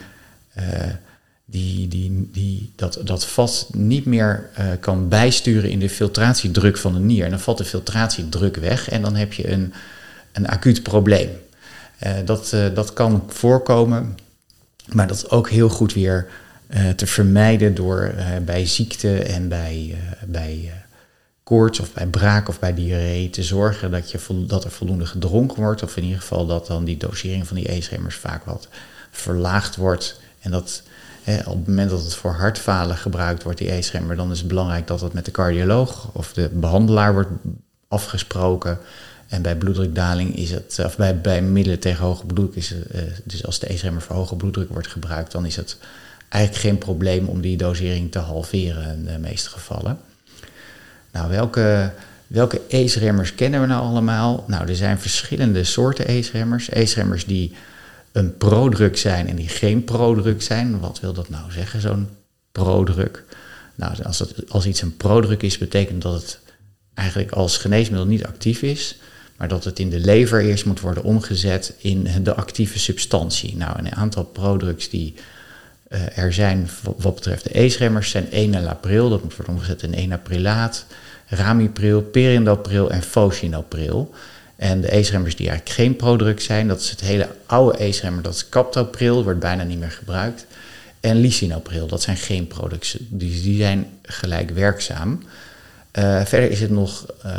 die, 1.44 1.88
die, 1.88 2.28
die 2.32 2.72
dat, 2.76 3.00
dat 3.04 3.26
vat 3.26 3.68
niet 3.72 4.04
meer 4.04 4.50
uh, 4.58 4.66
kan 4.80 5.08
bijsturen 5.08 5.70
in 5.70 5.78
de 5.78 5.90
filtratiedruk 5.90 6.76
van 6.76 6.92
de 6.92 6.98
nier. 6.98 7.24
En 7.24 7.30
dan 7.30 7.40
valt 7.40 7.58
de 7.58 7.64
filtratiedruk 7.64 8.56
weg 8.56 8.88
en 8.88 9.02
dan 9.02 9.14
heb 9.14 9.32
je 9.32 9.50
een, 9.50 9.72
een 10.32 10.48
acuut 10.48 10.82
probleem. 10.82 11.30
Uh, 12.06 12.12
dat, 12.24 12.52
uh, 12.54 12.74
dat 12.74 12.92
kan 12.92 13.24
voorkomen, 13.28 14.16
maar 14.92 15.06
dat 15.06 15.16
is 15.16 15.30
ook 15.30 15.50
heel 15.50 15.68
goed 15.68 15.92
weer 15.92 16.26
te 16.96 17.06
vermijden 17.06 17.74
door 17.74 18.14
bij 18.44 18.66
ziekte 18.66 19.22
en 19.22 19.48
bij, 19.48 19.96
bij 20.26 20.72
koorts 21.44 21.80
of 21.80 21.92
bij 21.92 22.06
braak 22.06 22.48
of 22.48 22.58
bij 22.58 22.74
diarree 22.74 23.30
te 23.30 23.42
zorgen 23.42 23.90
dat, 23.90 24.10
je, 24.10 24.18
dat 24.46 24.64
er 24.64 24.70
voldoende 24.70 25.06
gedronken 25.06 25.62
wordt. 25.62 25.82
Of 25.82 25.96
in 25.96 26.02
ieder 26.02 26.20
geval 26.20 26.46
dat 26.46 26.66
dan 26.66 26.84
die 26.84 26.96
dosering 26.96 27.46
van 27.46 27.56
die 27.56 27.72
e-schemmers 27.72 28.16
vaak 28.16 28.44
wat 28.44 28.68
verlaagd 29.10 29.76
wordt. 29.76 30.20
En 30.40 30.50
dat 30.50 30.82
op 31.26 31.56
het 31.56 31.66
moment 31.66 31.90
dat 31.90 32.04
het 32.04 32.14
voor 32.14 32.32
hartfalen 32.32 32.96
gebruikt 32.96 33.42
wordt, 33.42 33.58
die 33.58 33.72
e-schermer, 33.72 34.16
dan 34.16 34.30
is 34.30 34.38
het 34.38 34.48
belangrijk 34.48 34.86
dat 34.86 35.00
het 35.00 35.12
met 35.12 35.24
de 35.24 35.30
cardioloog 35.30 36.10
of 36.12 36.32
de 36.32 36.50
behandelaar 36.52 37.12
wordt 37.12 37.30
afgesproken. 37.88 38.78
En 39.28 39.42
bij 39.42 39.56
bloeddrukdaling 39.56 40.36
is 40.36 40.50
het, 40.50 40.80
of 40.84 40.96
bij, 40.96 41.20
bij 41.20 41.42
middelen 41.42 41.78
tegen 41.78 42.04
hoge 42.04 42.26
bloeddruk 42.26 42.56
is 42.56 42.72
uh, 42.72 43.00
dus 43.24 43.46
als 43.46 43.58
de 43.58 43.72
e-schermer 43.72 44.02
voor 44.02 44.16
hoge 44.16 44.36
bloeddruk 44.36 44.68
wordt 44.68 44.88
gebruikt, 44.88 45.32
dan 45.32 45.46
is 45.46 45.56
het 45.56 45.76
eigenlijk 46.28 46.64
geen 46.64 46.78
probleem 46.78 47.26
om 47.26 47.40
die 47.40 47.56
dosering 47.56 48.12
te 48.12 48.18
halveren 48.18 48.96
in 48.96 49.04
de 49.04 49.18
meeste 49.18 49.50
gevallen. 49.50 49.98
Nou, 51.12 51.28
welke, 51.28 51.92
welke 52.26 52.60
ACE-remmers 52.70 53.34
kennen 53.34 53.60
we 53.60 53.66
nou 53.66 53.82
allemaal? 53.82 54.44
Nou, 54.46 54.68
er 54.68 54.76
zijn 54.76 54.98
verschillende 54.98 55.64
soorten 55.64 56.06
ACE-remmers. 56.06 56.72
ACE-remmers 56.72 57.26
die 57.26 57.54
een 58.14 58.36
prodruk 58.36 58.96
zijn 58.96 59.28
en 59.28 59.36
die 59.36 59.48
geen 59.48 59.84
prodruk 59.84 60.42
zijn. 60.42 60.80
Wat 60.80 61.00
wil 61.00 61.12
dat 61.12 61.28
nou 61.28 61.52
zeggen, 61.52 61.80
zo'n 61.80 62.08
prodruk? 62.52 63.24
Nou, 63.74 64.02
als, 64.02 64.18
dat, 64.18 64.50
als 64.50 64.66
iets 64.66 64.82
een 64.82 64.96
prodruk 64.96 65.42
is, 65.42 65.58
betekent 65.58 66.02
dat 66.02 66.14
het 66.14 66.38
eigenlijk 66.94 67.32
als 67.32 67.58
geneesmiddel 67.58 68.06
niet 68.06 68.24
actief 68.24 68.62
is, 68.62 68.96
maar 69.36 69.48
dat 69.48 69.64
het 69.64 69.78
in 69.78 69.90
de 69.90 69.98
lever 69.98 70.40
eerst 70.40 70.64
moet 70.64 70.80
worden 70.80 71.02
omgezet 71.02 71.74
in 71.78 72.08
de 72.22 72.34
actieve 72.34 72.78
substantie. 72.78 73.56
Nou, 73.56 73.78
een 73.78 73.94
aantal 73.94 74.24
prodrugs 74.24 74.88
die 74.88 75.14
uh, 75.88 76.18
er 76.18 76.32
zijn 76.32 76.68
wat 76.96 77.14
betreft 77.14 77.44
de 77.44 77.60
E-schermers 77.60 78.10
zijn 78.10 78.28
enalapril, 78.28 79.08
dat 79.08 79.22
moet 79.22 79.36
worden 79.36 79.54
omgezet 79.54 79.82
in 79.82 79.92
enaprilaat, 79.92 80.86
ramipril, 81.26 82.02
perindopril 82.02 82.90
en 82.90 83.02
fosinopril. 83.02 84.14
En 84.64 84.80
de 84.80 84.96
e-schermers 84.96 85.36
die 85.36 85.48
eigenlijk 85.48 85.78
geen 85.78 85.96
prodruk 85.96 86.40
zijn, 86.40 86.68
dat 86.68 86.80
is 86.80 86.90
het 86.90 87.00
hele 87.00 87.28
oude 87.46 87.84
e-schermer, 87.84 88.22
dat 88.22 88.34
is 88.34 88.48
captopril, 88.48 89.24
wordt 89.24 89.40
bijna 89.40 89.62
niet 89.62 89.78
meer 89.78 89.90
gebruikt. 89.90 90.46
En 91.00 91.16
lisinopril, 91.16 91.86
dat 91.86 92.02
zijn 92.02 92.16
geen 92.16 92.46
producten, 92.46 93.06
dus 93.10 93.42
die 93.42 93.56
zijn 93.56 93.86
gelijk 94.02 94.50
werkzaam. 94.50 95.22
Uh, 95.98 96.24
verder 96.24 96.50
is 96.50 96.60
het 96.60 96.70
nog 96.70 97.06
uh, 97.26 97.32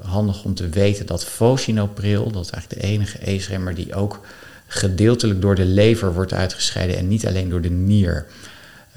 handig 0.00 0.44
om 0.44 0.54
te 0.54 0.68
weten 0.68 1.06
dat 1.06 1.24
fosinopril, 1.24 2.30
dat 2.30 2.44
is 2.44 2.50
eigenlijk 2.50 2.82
de 2.82 2.88
enige 2.88 3.30
e-schermer 3.30 3.74
die 3.74 3.94
ook 3.94 4.20
gedeeltelijk 4.66 5.40
door 5.40 5.54
de 5.54 5.64
lever 5.64 6.14
wordt 6.14 6.32
uitgescheiden 6.32 6.96
en 6.96 7.08
niet 7.08 7.26
alleen 7.26 7.48
door 7.48 7.60
de 7.60 7.70
nier. 7.70 8.26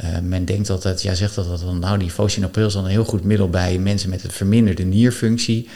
Uh, 0.03 0.19
men 0.19 0.45
denkt 0.45 0.69
altijd, 0.69 1.01
ja, 1.01 1.13
zegt 1.13 1.35
dat, 1.35 1.47
dat 1.47 1.73
nou 1.73 1.97
die 1.97 2.11
fosinopril 2.11 2.67
is 2.67 2.73
dan 2.73 2.83
een 2.83 2.89
heel 2.89 3.05
goed 3.05 3.23
middel 3.23 3.49
bij 3.49 3.77
mensen 3.77 4.09
met 4.09 4.23
een 4.23 4.31
verminderde 4.31 4.83
nierfunctie. 4.83 5.69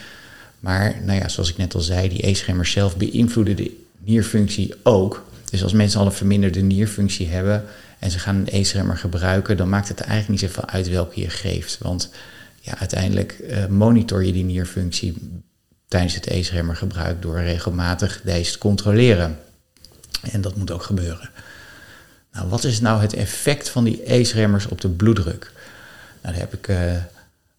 Maar 0.59 1.01
nou 1.03 1.19
ja, 1.19 1.27
zoals 1.27 1.49
ik 1.49 1.57
net 1.57 1.75
al 1.75 1.81
zei, 1.81 2.09
die 2.09 2.27
e-schermers 2.27 2.71
zelf 2.71 2.97
beïnvloeden 2.97 3.55
de 3.55 3.83
nierfunctie 3.97 4.73
ook. 4.83 5.25
Dus 5.49 5.63
als 5.63 5.73
mensen 5.73 5.99
al 5.99 6.05
een 6.05 6.11
verminderde 6.11 6.61
nierfunctie 6.61 7.27
hebben 7.27 7.65
en 7.99 8.11
ze 8.11 8.19
gaan 8.19 8.35
een 8.35 8.61
ACE-remmer 8.61 8.97
gebruiken, 8.97 9.57
dan 9.57 9.69
maakt 9.69 9.87
het 9.87 9.99
eigenlijk 9.99 10.29
niet 10.29 10.51
zoveel 10.51 10.69
uit 10.69 10.89
welke 10.89 11.19
je 11.19 11.29
geeft. 11.29 11.77
Want 11.77 12.09
ja, 12.61 12.77
uiteindelijk 12.77 13.39
uh, 13.41 13.65
monitor 13.65 14.23
je 14.23 14.31
die 14.31 14.43
nierfunctie 14.43 15.41
tijdens 15.87 16.15
het 16.15 16.31
ACE-remmer 16.31 16.75
gebruik 16.75 17.21
door 17.21 17.41
regelmatig 17.41 18.21
deze 18.23 18.51
te 18.51 18.57
controleren. 18.57 19.39
En 20.31 20.41
dat 20.41 20.55
moet 20.55 20.71
ook 20.71 20.83
gebeuren. 20.83 21.29
Nou, 22.31 22.49
wat 22.49 22.63
is 22.63 22.81
nou 22.81 23.01
het 23.01 23.13
effect 23.13 23.69
van 23.69 23.83
die 23.83 24.01
ACE-remmers 24.09 24.67
op 24.67 24.81
de 24.81 24.89
bloeddruk? 24.89 25.51
Nou, 26.21 26.35
daar 26.35 26.43
heb 26.43 26.53
ik 26.53 26.67
uh, 26.67 26.91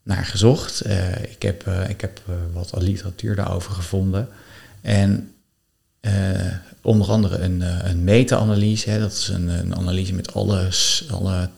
naar 0.09 0.25
gezocht. 0.25 0.87
Uh, 0.87 1.23
ik 1.23 1.43
heb, 1.43 1.67
uh, 1.69 1.89
ik 1.89 2.01
heb 2.01 2.21
wat 2.53 2.73
literatuur 2.79 3.35
daarover 3.35 3.73
gevonden. 3.73 4.29
En 4.81 5.33
onder 6.83 7.11
andere 7.11 7.39
een, 7.39 7.63
een 7.89 8.05
meta-analyse. 8.05 8.99
Dat 8.99 9.13
is 9.13 9.29
een, 9.29 9.49
een, 9.49 9.77
analyse 9.77 10.15
met 10.15 10.35
alle, 10.35 10.69
alle 11.11 11.49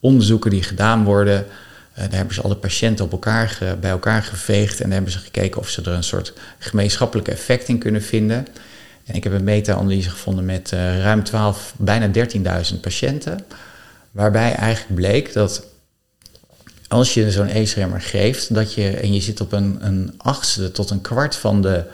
onderzoeken 0.00 0.50
die 0.50 0.62
gedaan 0.62 1.04
worden. 1.04 1.46
daar 1.94 2.10
hebben 2.10 2.34
ze 2.34 2.42
alle 2.42 2.56
patiënten 2.56 3.04
op 3.04 3.12
elkaar 3.12 3.58
bij 3.80 3.90
elkaar 3.90 4.22
geveegd. 4.22 4.80
En 4.80 4.84
daar 4.84 4.94
hebben 4.94 5.12
ze 5.12 5.18
gekeken 5.18 5.60
of 5.60 5.68
ze 5.68 5.82
er 5.82 5.92
een 5.92 6.04
soort 6.04 6.32
gemeenschappelijk 6.58 7.28
effect 7.28 7.68
in 7.68 7.78
kunnen 7.78 8.02
vinden. 8.02 8.46
En 9.04 9.14
ik 9.14 9.24
heb 9.24 9.32
een 9.32 9.44
meta-analyse 9.44 10.10
gevonden 10.10 10.44
met 10.44 10.70
ruim 10.70 11.22
12, 11.22 11.74
bijna 11.76 12.10
13.000 12.72 12.80
patiënten. 12.80 13.38
Waarbij 14.10 14.54
eigenlijk 14.54 14.94
bleek 14.94 15.32
dat 15.32 15.72
als 16.94 17.14
je 17.14 17.30
zo'n 17.30 17.50
ACE-remmer 17.50 18.00
geeft, 18.00 18.54
dat 18.54 18.74
je, 18.74 18.90
en 18.90 19.14
je 19.14 19.20
zit 19.20 19.40
op 19.40 19.52
een, 19.52 19.76
een 19.80 20.14
achtste 20.16 20.72
tot 20.72 20.90
een 20.90 21.00
kwart 21.00 21.36
van 21.36 21.62
de 21.62 21.84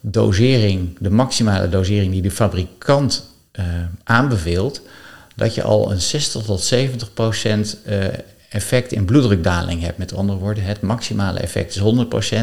dosering, 0.00 0.96
de 0.98 1.10
maximale 1.10 1.68
dosering 1.68 2.12
die 2.12 2.22
de 2.22 2.30
fabrikant 2.30 3.30
uh, 3.52 3.64
aanbeveelt, 4.04 4.80
dat 5.36 5.54
je 5.54 5.62
al 5.62 5.90
een 5.90 6.00
60 6.00 6.42
tot 6.42 6.60
70 6.60 7.12
procent 7.12 7.76
uh, 7.86 8.04
effect 8.48 8.92
in 8.92 9.04
bloeddrukdaling 9.04 9.82
hebt. 9.82 9.98
Met 9.98 10.14
andere 10.14 10.38
woorden, 10.38 10.64
het 10.64 10.80
maximale 10.80 11.38
effect 11.38 11.74
is 11.74 11.80
100% 11.80 11.82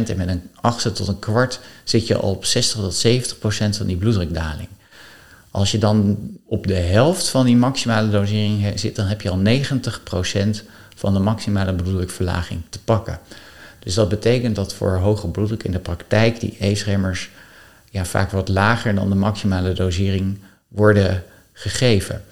en 0.09 0.17
met 0.17 0.27
een 0.27 0.49
achtste 0.55 0.91
tot 0.91 1.07
een 1.07 1.19
kwart 1.19 1.59
zit 1.83 2.07
je 2.07 2.15
al 2.15 2.29
op 2.29 2.45
60 2.45 2.79
tot 2.79 3.05
70% 3.07 3.77
van 3.77 3.87
die 3.87 3.97
bloeddrukdaling. 3.97 4.67
Als 5.51 5.71
je 5.71 5.77
dan 5.77 6.17
op 6.45 6.67
de 6.67 6.73
helft 6.73 7.29
van 7.29 7.45
die 7.45 7.57
maximale 7.57 8.09
dosering 8.09 8.79
zit, 8.79 8.95
dan 8.95 9.05
heb 9.05 9.21
je 9.21 9.29
al 9.29 9.41
90% 10.57 10.63
van 10.95 11.13
de 11.13 11.19
maximale 11.19 11.73
bloeddrukverlaging 11.73 12.61
te 12.69 12.79
pakken. 12.79 13.19
Dus 13.79 13.93
dat 13.93 14.09
betekent 14.09 14.55
dat 14.55 14.73
voor 14.73 14.95
hoge 14.95 15.27
bloeddruk 15.27 15.63
in 15.63 15.71
de 15.71 15.79
praktijk 15.79 16.39
die 16.39 16.57
ACE-remmers 16.61 17.29
ja, 17.89 18.05
vaak 18.05 18.31
wat 18.31 18.49
lager 18.49 18.95
dan 18.95 19.09
de 19.09 19.15
maximale 19.15 19.73
dosering 19.73 20.39
worden 20.67 21.23
gegeven. 21.53 22.23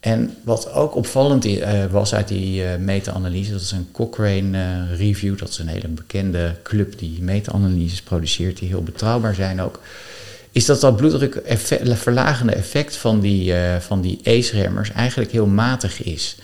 En 0.00 0.36
wat 0.44 0.72
ook 0.72 0.94
opvallend 0.94 1.46
uh, 1.46 1.84
was 1.90 2.14
uit 2.14 2.28
die 2.28 2.62
uh, 2.62 2.76
meta-analyse, 2.76 3.50
dat 3.50 3.60
is 3.60 3.70
een 3.70 3.88
Cochrane 3.92 4.58
uh, 4.58 4.98
Review, 4.98 5.38
dat 5.38 5.48
is 5.48 5.58
een 5.58 5.68
hele 5.68 5.88
bekende 5.88 6.54
club 6.62 6.98
die 6.98 7.22
meta-analyses 7.22 8.02
produceert, 8.02 8.58
die 8.58 8.68
heel 8.68 8.82
betrouwbaar 8.82 9.34
zijn 9.34 9.60
ook, 9.60 9.80
is 10.50 10.64
dat 10.64 10.80
dat 10.80 10.96
bloeddrukverlagende 10.96 12.52
effect 12.52 12.96
van 12.96 13.20
die, 13.20 13.54
van 13.80 14.00
die 14.00 14.20
ACE-remmers 14.24 14.92
eigenlijk 14.92 15.32
heel 15.32 15.46
matig 15.46 16.02
is. 16.02 16.36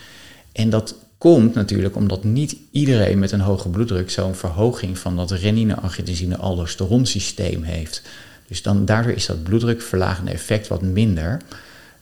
En 0.53 0.71
dat 0.71 0.95
komt 1.23 1.55
natuurlijk 1.55 1.97
omdat 1.97 2.25
niet 2.25 2.57
iedereen 2.71 3.19
met 3.19 3.33
een 3.33 3.41
hoge 3.41 3.69
bloeddruk 3.69 4.11
zo'n 4.11 4.35
verhoging 4.35 4.99
van 4.99 5.17
dat 5.17 5.31
renine-angiotensine-aldosteron 5.31 7.07
systeem 7.07 7.63
heeft. 7.63 8.03
Dus 8.49 8.63
dan, 8.63 8.85
daardoor 8.85 9.13
is 9.13 9.27
dat 9.27 9.43
bloeddrukverlagende 9.43 10.31
effect 10.31 10.69
wat 10.69 10.83
minder. 10.83 11.41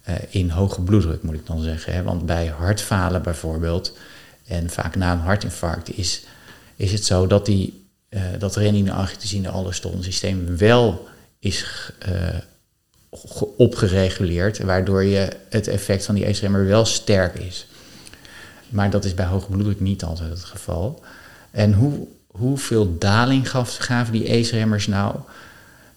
Eh, 0.03 0.15
in 0.29 0.51
hoge 0.51 0.81
bloeddruk, 0.81 1.23
moet 1.23 1.35
ik 1.35 1.47
dan 1.47 1.63
zeggen. 1.63 1.93
Hè? 1.93 2.03
Want 2.03 2.27
bij 2.27 2.47
hartfalen 2.47 3.23
bijvoorbeeld, 3.23 3.97
en 4.47 4.71
vaak 4.71 4.97
na 4.97 5.13
een 5.13 5.19
hartinfarct, 5.19 5.97
is, 5.97 6.25
is 6.77 6.93
het 6.93 7.05
zo 7.05 7.27
dat 7.27 7.47
die, 7.47 7.87
uh, 8.11 8.23
dat 8.39 8.57
renine-angiotensine 8.57 9.73
systeem 10.01 10.57
wel 10.57 11.09
is 11.39 11.65
uh, 12.09 12.39
opgereguleerd, 13.57 14.59
waardoor 14.59 15.05
je 15.05 15.29
het 15.49 15.69
effect 15.69 16.05
van 16.05 16.15
die 16.15 16.27
ACE-remmer 16.27 16.67
wel 16.67 16.85
sterk 16.85 17.35
is. 17.35 17.67
Maar 18.71 18.91
dat 18.91 19.05
is 19.05 19.15
bij 19.15 19.27
hoge 19.27 19.51
bloeddruk 19.51 19.81
niet 19.81 20.05
altijd 20.05 20.31
het 20.31 20.45
geval. 20.45 21.03
En 21.51 21.73
hoe, 21.73 22.07
hoeveel 22.27 22.99
daling 22.99 23.51
gaf, 23.51 23.77
gaven 23.77 24.13
die 24.13 24.31
ACE-remmers 24.31 24.87
nou? 24.87 25.15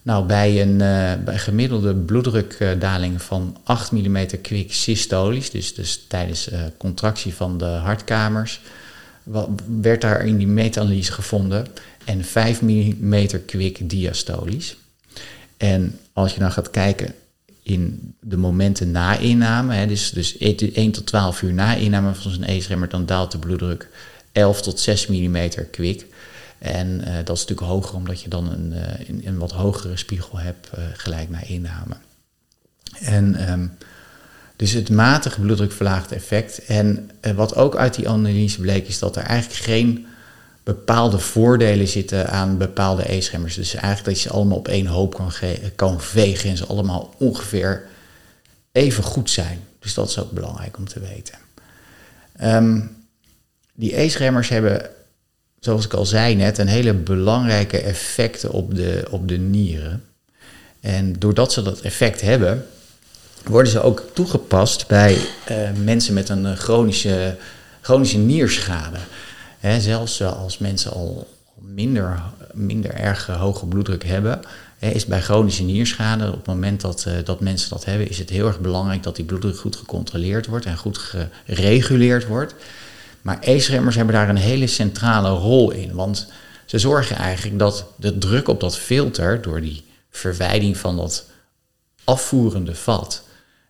Nou, 0.02 0.26
bij 0.26 0.62
een 0.62 0.72
uh, 0.72 1.24
bij 1.24 1.38
gemiddelde 1.38 1.94
bloeddrukdaling 1.94 3.22
van 3.22 3.56
8 3.62 3.92
mm 3.92 4.26
kwik 4.42 4.72
systolisch, 4.72 5.50
dus, 5.50 5.74
dus 5.74 6.04
tijdens 6.08 6.52
uh, 6.52 6.58
contractie 6.76 7.34
van 7.34 7.58
de 7.58 7.64
hartkamers, 7.64 8.60
werd 9.80 10.00
daar 10.00 10.24
in 10.26 10.36
die 10.36 10.46
meta-analyse 10.46 11.12
gevonden 11.12 11.66
en 12.04 12.24
5 12.24 12.62
mm 12.62 13.26
kwik 13.46 13.90
diastolisch. 13.90 14.76
En 15.56 15.98
als 16.12 16.34
je 16.34 16.40
dan 16.40 16.52
gaat 16.52 16.70
kijken 16.70 17.14
in 17.64 18.14
de 18.20 18.36
momenten 18.36 18.90
na 18.90 19.16
inname, 19.16 19.74
hè, 19.74 19.86
dus, 19.86 20.10
dus 20.10 20.38
1 20.38 20.90
tot 20.90 21.06
12 21.06 21.42
uur 21.42 21.52
na 21.52 21.74
inname 21.74 22.14
van 22.14 22.30
zo'n 22.30 22.46
ACE-remmer, 22.46 22.88
dan 22.88 23.06
daalt 23.06 23.32
de 23.32 23.38
bloeddruk 23.38 23.88
11 24.32 24.62
tot 24.62 24.80
6 24.80 25.06
mm 25.06 25.48
kwik. 25.70 26.06
En 26.58 26.88
uh, 27.00 27.14
dat 27.24 27.36
is 27.36 27.46
natuurlijk 27.46 27.68
hoger 27.68 27.94
omdat 27.94 28.22
je 28.22 28.28
dan 28.28 28.52
een, 28.52 28.74
een, 29.08 29.22
een 29.24 29.38
wat 29.38 29.52
hogere 29.52 29.96
spiegel 29.96 30.38
hebt 30.38 30.70
uh, 30.78 30.84
gelijk 30.92 31.30
naar 31.30 31.48
inname. 31.50 31.96
En 33.00 33.50
um, 33.52 33.72
dus 34.56 34.72
het 34.72 34.90
matige 34.90 35.40
bloeddrukverlaagde 35.40 36.14
effect. 36.14 36.64
En 36.64 37.10
wat 37.34 37.56
ook 37.56 37.76
uit 37.76 37.94
die 37.94 38.08
analyse 38.08 38.60
bleek 38.60 38.88
is 38.88 38.98
dat 38.98 39.16
er 39.16 39.22
eigenlijk 39.22 39.62
geen 39.62 40.06
bepaalde 40.64 41.18
voordelen 41.18 41.88
zitten 41.88 42.28
aan 42.28 42.58
bepaalde 42.58 43.12
e-schermers. 43.12 43.54
Dus 43.54 43.74
eigenlijk 43.74 44.04
dat 44.04 44.22
je 44.22 44.28
ze 44.28 44.34
allemaal 44.34 44.58
op 44.58 44.68
één 44.68 44.86
hoop 44.86 45.14
kan, 45.14 45.32
kan 45.76 46.00
vegen 46.00 46.50
en 46.50 46.56
ze 46.56 46.66
allemaal 46.66 47.14
ongeveer 47.18 47.86
even 48.72 49.04
goed 49.04 49.30
zijn. 49.30 49.60
Dus 49.78 49.94
dat 49.94 50.08
is 50.08 50.18
ook 50.18 50.30
belangrijk 50.30 50.76
om 50.76 50.88
te 50.88 51.00
weten. 51.00 51.38
Um, 52.42 52.96
die 53.74 54.00
e-schermers 54.00 54.48
hebben 54.48 54.90
zoals 55.64 55.84
ik 55.84 55.92
al 55.92 56.06
zei 56.06 56.34
net, 56.34 56.58
een 56.58 56.66
hele 56.66 56.94
belangrijke 56.94 57.80
effecten 57.80 58.50
op 58.50 58.74
de, 58.74 59.06
op 59.10 59.28
de 59.28 59.38
nieren. 59.38 60.04
En 60.80 61.12
doordat 61.18 61.52
ze 61.52 61.62
dat 61.62 61.80
effect 61.80 62.20
hebben, 62.20 62.66
worden 63.44 63.72
ze 63.72 63.82
ook 63.82 64.02
toegepast 64.12 64.86
bij 64.86 65.16
uh, 65.50 65.56
mensen 65.84 66.14
met 66.14 66.28
een 66.28 66.56
chronische, 66.56 67.36
chronische 67.80 68.18
nierschade. 68.18 68.98
Hè, 69.64 69.80
zelfs 69.80 70.22
als 70.22 70.58
mensen 70.58 70.92
al 70.92 71.28
minder, 71.58 72.22
minder 72.52 72.94
erg 72.94 73.26
hoge 73.26 73.66
bloeddruk 73.66 74.04
hebben, 74.04 74.40
hè, 74.78 74.90
is 74.90 75.06
bij 75.06 75.22
chronische 75.22 75.62
nierschade, 75.62 76.28
op 76.28 76.36
het 76.36 76.46
moment 76.46 76.80
dat, 76.80 77.04
uh, 77.08 77.14
dat 77.24 77.40
mensen 77.40 77.70
dat 77.70 77.84
hebben, 77.84 78.08
is 78.08 78.18
het 78.18 78.30
heel 78.30 78.46
erg 78.46 78.60
belangrijk 78.60 79.02
dat 79.02 79.16
die 79.16 79.24
bloeddruk 79.24 79.58
goed 79.58 79.76
gecontroleerd 79.76 80.46
wordt 80.46 80.66
en 80.66 80.76
goed 80.76 80.98
gereguleerd 80.98 82.26
wordt. 82.26 82.54
Maar 83.22 83.38
ACE-remmers 83.40 83.96
hebben 83.96 84.14
daar 84.14 84.28
een 84.28 84.36
hele 84.36 84.66
centrale 84.66 85.28
rol 85.28 85.70
in. 85.70 85.94
Want 85.94 86.26
ze 86.64 86.78
zorgen 86.78 87.16
eigenlijk 87.16 87.58
dat 87.58 87.86
de 87.96 88.18
druk 88.18 88.48
op 88.48 88.60
dat 88.60 88.78
filter, 88.78 89.42
door 89.42 89.60
die 89.60 89.84
verwijding 90.10 90.76
van 90.76 90.96
dat 90.96 91.24
afvoerende 92.04 92.74
vat, 92.74 93.22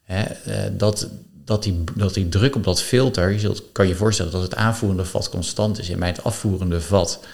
hè, 0.04 0.22
eh, 0.22 0.70
dat, 0.72 1.08
dat, 1.44 1.62
die, 1.62 1.84
dat 1.94 2.14
die 2.14 2.28
druk 2.28 2.54
op 2.56 2.64
dat 2.64 2.82
filter, 2.82 3.30
je 3.30 3.38
zult, 3.38 3.62
kan 3.72 3.88
je 3.88 3.94
voorstellen 3.94 4.32
dat 4.32 4.42
het 4.42 4.54
aanvoerende 4.54 5.04
vat 5.04 5.28
constant 5.28 5.78
is. 5.78 5.88
En 5.88 5.98
bij 5.98 6.08
het 6.08 6.24
afvoerende 6.24 6.80
vat, 6.80 7.24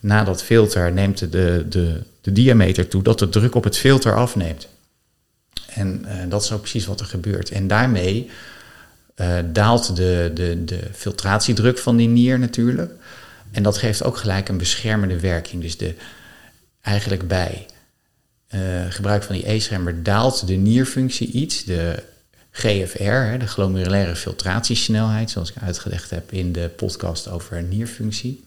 na 0.00 0.24
dat 0.24 0.42
filter, 0.42 0.92
neemt 0.92 1.18
de, 1.18 1.66
de, 1.68 2.02
de 2.20 2.32
diameter 2.32 2.88
toe, 2.88 3.02
dat 3.02 3.18
de 3.18 3.28
druk 3.28 3.54
op 3.54 3.64
het 3.64 3.76
filter 3.76 4.16
afneemt. 4.16 4.68
En 5.66 6.04
uh, 6.04 6.12
dat 6.28 6.42
is 6.42 6.52
ook 6.52 6.60
precies 6.60 6.86
wat 6.86 7.00
er 7.00 7.06
gebeurt. 7.06 7.50
En 7.50 7.66
daarmee 7.66 8.30
uh, 9.16 9.38
daalt 9.52 9.96
de, 9.96 10.30
de, 10.34 10.64
de 10.64 10.80
filtratiedruk 10.92 11.78
van 11.78 11.96
die 11.96 12.08
nier 12.08 12.38
natuurlijk. 12.38 12.92
En 13.50 13.62
dat 13.62 13.78
geeft 13.78 14.02
ook 14.02 14.16
gelijk 14.16 14.48
een 14.48 14.58
beschermende 14.58 15.20
werking. 15.20 15.62
Dus 15.62 15.76
de, 15.76 15.94
eigenlijk 16.80 17.28
bij 17.28 17.66
uh, 18.54 18.60
gebruik 18.88 19.22
van 19.22 19.34
die 19.34 19.50
E-schermer 19.50 20.02
daalt 20.02 20.46
de 20.46 20.54
nierfunctie 20.54 21.30
iets. 21.30 21.64
De 21.64 22.02
GFR, 22.56 23.38
de 23.38 23.46
glomerulaire 23.46 24.16
filtratiesnelheid, 24.16 25.30
zoals 25.30 25.50
ik 25.50 25.62
uitgelegd 25.62 26.10
heb 26.10 26.32
in 26.32 26.52
de 26.52 26.68
podcast 26.76 27.28
over 27.28 27.62
nierfunctie. 27.62 28.44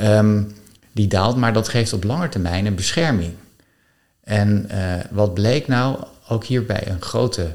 Um, 0.00 0.54
die 0.92 1.06
daalt, 1.06 1.36
maar 1.36 1.52
dat 1.52 1.68
geeft 1.68 1.92
op 1.92 2.04
lange 2.04 2.28
termijn 2.28 2.66
een 2.66 2.74
bescherming. 2.74 3.32
En 4.20 4.68
uh, 4.72 4.94
wat 5.10 5.34
bleek 5.34 5.66
nou, 5.66 6.04
ook 6.28 6.44
hierbij 6.44 6.86
een 6.88 7.02
grote 7.02 7.54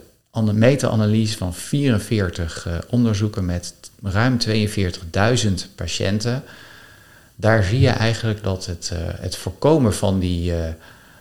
meta-analyse 0.53 1.37
van 1.37 1.53
44 1.53 2.67
uh, 2.67 2.75
eh, 2.75 2.81
onderzoeken 2.89 3.45
met 3.45 3.73
ruim 4.03 4.37
42.000 4.47 4.55
patiënten. 5.75 6.43
Daar 7.35 7.63
zie 7.63 7.79
je 7.79 7.89
eigenlijk 7.89 8.43
dat 8.43 8.65
het, 8.65 8.89
uh, 8.93 8.99
het 9.03 9.35
voorkomen 9.35 9.93
van, 9.93 10.19
die, 10.19 10.53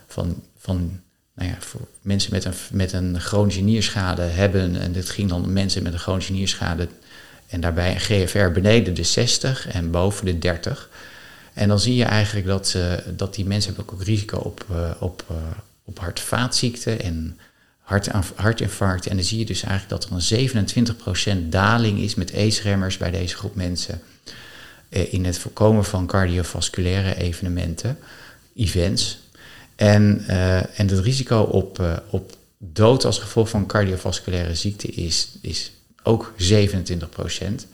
van, 0.07 0.43
van 0.59 1.00
nou 1.38 1.50
ja, 1.50 1.57
voor 1.59 1.80
mensen 2.02 2.33
met 2.33 2.45
een, 2.45 2.54
met 2.71 2.92
een 2.92 3.21
chronische 3.21 3.61
nierschade 3.61 4.23
hebben, 4.23 4.80
en 4.80 4.92
dit 4.92 5.11
ging 5.11 5.28
dan 5.28 5.52
mensen 5.52 5.83
met 5.83 5.92
een 5.92 5.99
chronische 5.99 6.33
nierschade 6.33 6.88
en 7.49 7.61
daarbij 7.61 7.95
een 7.95 8.00
GFR 8.00 8.50
beneden 8.50 8.95
de 8.95 9.02
60 9.02 9.68
en 9.68 9.90
boven 9.90 10.25
de 10.25 10.38
30. 10.38 10.88
En 11.52 11.68
dan 11.68 11.80
zie 11.80 11.95
je 11.95 12.04
eigenlijk 12.04 12.47
dat, 12.47 12.75
uh, 12.76 12.92
dat 13.16 13.35
die 13.35 13.45
mensen 13.45 13.75
hebben 13.75 13.95
ook 13.95 14.02
risico 14.02 14.38
op, 14.38 14.66
uh, 14.71 14.90
op, 14.99 15.25
uh, 15.30 15.37
op 15.85 15.99
hart- 15.99 16.21
vaatziekten 16.21 17.00
en 17.00 17.38
hart, 17.80 18.09
hartinfarct. 18.35 19.07
En 19.07 19.16
dan 19.16 19.25
zie 19.25 19.38
je 19.38 19.45
dus 19.45 19.62
eigenlijk 19.62 20.02
dat 20.02 20.11
er 20.11 20.16
een 20.16 21.47
27% 21.47 21.49
daling 21.49 21.99
is 21.99 22.14
met 22.14 22.35
ACE-remmers 22.35 22.97
bij 22.97 23.11
deze 23.11 23.37
groep 23.37 23.54
mensen 23.54 24.00
in 24.88 25.25
het 25.25 25.38
voorkomen 25.38 25.85
van 25.85 26.07
cardiovasculaire 26.07 27.16
evenementen, 27.16 27.99
events. 28.54 29.18
En, 29.78 30.25
en 30.75 30.88
het 30.88 30.99
risico 30.99 31.40
op, 31.40 32.02
op 32.11 32.37
dood 32.58 33.04
als 33.04 33.18
gevolg 33.18 33.49
van 33.49 33.66
cardiovasculaire 33.66 34.54
ziekte 34.54 34.88
is, 34.88 35.28
is 35.40 35.73
ook 36.02 36.32
27 36.37 37.08
procent. 37.08 37.66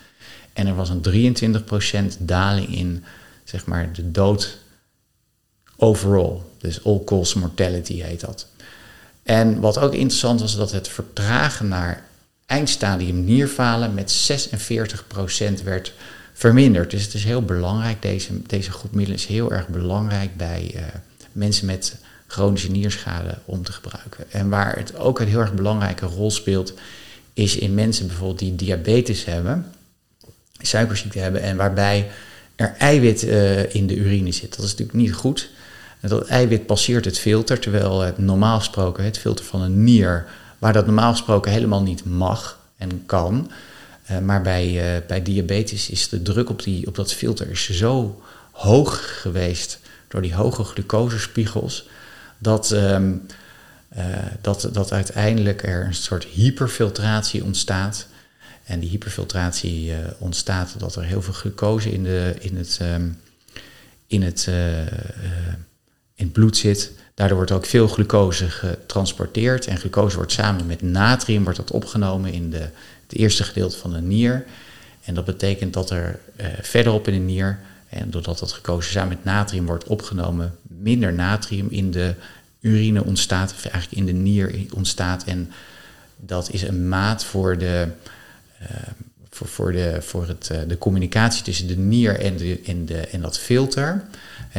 En 0.52 0.66
er 0.66 0.74
was 0.74 0.88
een 0.88 1.00
23 1.00 1.64
procent 1.64 2.16
daling 2.20 2.76
in 2.76 3.04
zeg 3.44 3.66
maar, 3.66 3.92
de 3.92 4.10
dood 4.10 4.58
overall. 5.76 6.36
Dus 6.58 6.84
all-cause 6.84 7.38
mortality 7.38 8.02
heet 8.02 8.20
dat. 8.20 8.46
En 9.22 9.60
wat 9.60 9.78
ook 9.78 9.92
interessant 9.92 10.40
was, 10.40 10.56
dat 10.56 10.72
het 10.72 10.88
vertragen 10.88 11.68
naar 11.68 12.04
eindstadium 12.46 13.24
nierfalen 13.24 13.94
met 13.94 14.10
46 14.10 15.06
procent 15.06 15.62
werd 15.62 15.92
verminderd. 16.32 16.90
Dus 16.90 17.02
het 17.02 17.14
is 17.14 17.24
heel 17.24 17.42
belangrijk, 17.42 18.02
deze, 18.02 18.42
deze 18.42 18.70
groep 18.70 18.94
middelen 18.94 19.18
is 19.18 19.26
heel 19.26 19.52
erg 19.52 19.68
belangrijk 19.68 20.36
bij 20.36 20.72
uh, 20.74 20.82
mensen 21.34 21.66
met 21.66 21.96
chronische 22.26 22.70
nierschade 22.70 23.38
om 23.44 23.62
te 23.62 23.72
gebruiken. 23.72 24.32
En 24.32 24.48
waar 24.48 24.76
het 24.76 24.96
ook 24.96 25.20
een 25.20 25.28
heel 25.28 25.40
erg 25.40 25.54
belangrijke 25.54 26.06
rol 26.06 26.30
speelt, 26.30 26.74
is 27.32 27.56
in 27.56 27.74
mensen 27.74 28.06
bijvoorbeeld 28.06 28.38
die 28.38 28.56
diabetes 28.56 29.24
hebben, 29.24 29.72
suikerziekte 30.58 31.18
hebben 31.18 31.42
en 31.42 31.56
waarbij 31.56 32.10
er 32.56 32.74
eiwit 32.78 33.22
uh, 33.22 33.74
in 33.74 33.86
de 33.86 33.96
urine 33.96 34.32
zit. 34.32 34.56
Dat 34.56 34.64
is 34.64 34.70
natuurlijk 34.70 34.98
niet 34.98 35.14
goed. 35.14 35.50
Dat 36.00 36.26
eiwit 36.26 36.66
passeert 36.66 37.04
het 37.04 37.18
filter, 37.18 37.58
terwijl 37.58 38.00
het 38.00 38.18
normaal 38.18 38.58
gesproken 38.58 39.04
het 39.04 39.18
filter 39.18 39.44
van 39.44 39.60
een 39.60 39.84
nier, 39.84 40.26
waar 40.58 40.72
dat 40.72 40.86
normaal 40.86 41.10
gesproken 41.10 41.52
helemaal 41.52 41.82
niet 41.82 42.04
mag 42.04 42.58
en 42.76 43.06
kan. 43.06 43.50
Uh, 44.10 44.18
maar 44.18 44.42
bij, 44.42 44.96
uh, 44.96 45.06
bij 45.06 45.22
diabetes 45.22 45.90
is 45.90 46.08
de 46.08 46.22
druk 46.22 46.50
op, 46.50 46.62
die, 46.62 46.86
op 46.86 46.94
dat 46.94 47.12
filter 47.12 47.50
is 47.50 47.70
zo 47.70 48.22
hoog 48.50 49.20
geweest 49.20 49.78
door 50.14 50.22
die 50.22 50.34
hoge 50.34 50.64
glucosespiegels, 50.64 51.88
dat, 52.38 52.70
um, 52.70 53.26
uh, 53.96 54.04
dat, 54.40 54.68
dat 54.72 54.92
uiteindelijk 54.92 55.62
er 55.62 55.84
een 55.84 55.94
soort 55.94 56.24
hyperfiltratie 56.24 57.44
ontstaat. 57.44 58.06
En 58.64 58.80
die 58.80 58.90
hyperfiltratie 58.90 59.90
uh, 59.90 59.96
ontstaat 60.18 60.70
doordat 60.70 60.96
er 60.96 61.04
heel 61.04 61.22
veel 61.22 61.32
glucose 61.32 61.92
in, 61.92 62.02
de, 62.02 62.34
in, 62.40 62.56
het, 62.56 62.78
um, 62.82 63.18
in, 64.06 64.22
het, 64.22 64.46
uh, 64.48 64.78
in 66.14 66.32
bloed 66.32 66.56
zit. 66.56 66.92
Daardoor 67.14 67.36
wordt 67.36 67.52
ook 67.52 67.66
veel 67.66 67.88
glucose 67.88 68.50
getransporteerd. 68.50 69.66
En 69.66 69.78
glucose 69.78 70.16
wordt 70.16 70.32
samen 70.32 70.66
met 70.66 70.82
natrium 70.82 71.42
wordt 71.42 71.58
dat 71.58 71.70
opgenomen 71.70 72.32
in 72.32 72.50
de, 72.50 72.68
het 73.06 73.16
eerste 73.16 73.44
gedeelte 73.44 73.76
van 73.76 73.92
de 73.92 74.00
nier. 74.00 74.44
En 75.04 75.14
dat 75.14 75.24
betekent 75.24 75.72
dat 75.72 75.90
er 75.90 76.18
verderop 76.60 77.08
in 77.08 77.14
de 77.14 77.32
nier, 77.32 77.58
en 77.94 78.10
doordat 78.10 78.38
dat 78.38 78.52
glucose 78.52 78.90
samen 78.90 79.08
met 79.08 79.24
natrium 79.24 79.66
wordt 79.66 79.84
opgenomen, 79.84 80.56
minder 80.62 81.12
natrium 81.12 81.66
in 81.70 81.90
de 81.90 82.14
urine 82.60 83.04
ontstaat, 83.04 83.52
of 83.52 83.64
eigenlijk 83.64 84.00
in 84.00 84.06
de 84.06 84.20
nier 84.22 84.66
ontstaat. 84.74 85.24
En 85.24 85.52
dat 86.16 86.52
is 86.52 86.62
een 86.62 86.88
maat 86.88 87.24
voor, 87.24 87.58
de, 87.58 87.88
uh, 88.62 88.68
voor, 89.30 89.48
voor, 89.48 89.72
de, 89.72 89.96
voor 90.00 90.28
het, 90.28 90.48
uh, 90.52 90.58
de 90.68 90.78
communicatie 90.78 91.42
tussen 91.42 91.66
de 91.66 91.76
nier 91.76 92.20
en, 92.20 92.36
de, 92.36 92.60
en, 92.66 92.86
de, 92.86 92.96
en 92.98 93.20
dat 93.20 93.38
filter. 93.38 94.04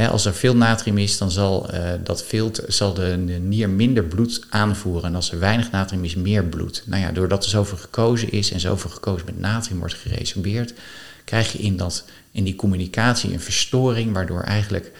Als 0.09 0.25
er 0.25 0.33
veel 0.33 0.55
natrium 0.55 0.97
is, 0.97 1.17
dan 1.17 1.31
zal, 1.31 1.73
uh, 1.73 1.89
dat 2.03 2.23
filter, 2.23 2.73
zal 2.73 2.93
de, 2.93 3.25
de, 3.25 3.33
nier 3.33 3.69
minder 3.69 4.03
bloed 4.03 4.45
aanvoeren. 4.49 5.09
En 5.09 5.15
als 5.15 5.31
er 5.31 5.39
weinig 5.39 5.71
natrium 5.71 6.03
is, 6.03 6.15
meer 6.15 6.43
bloed. 6.43 6.83
Nou 6.85 7.01
ja, 7.01 7.11
doordat 7.11 7.43
er 7.43 7.49
zoveel 7.49 7.77
gekozen 7.77 8.31
is 8.31 8.51
en 8.51 8.59
zoveel 8.59 8.89
gekozen 8.89 9.25
met 9.25 9.39
natrium 9.39 9.79
wordt 9.79 9.93
geresorbeerd, 9.93 10.73
krijg 11.25 11.51
je 11.51 11.57
in, 11.57 11.77
dat, 11.77 12.05
in 12.31 12.43
die 12.43 12.55
communicatie 12.55 13.33
een 13.33 13.39
verstoring, 13.39 14.13
waardoor 14.13 14.41
eigenlijk 14.41 14.91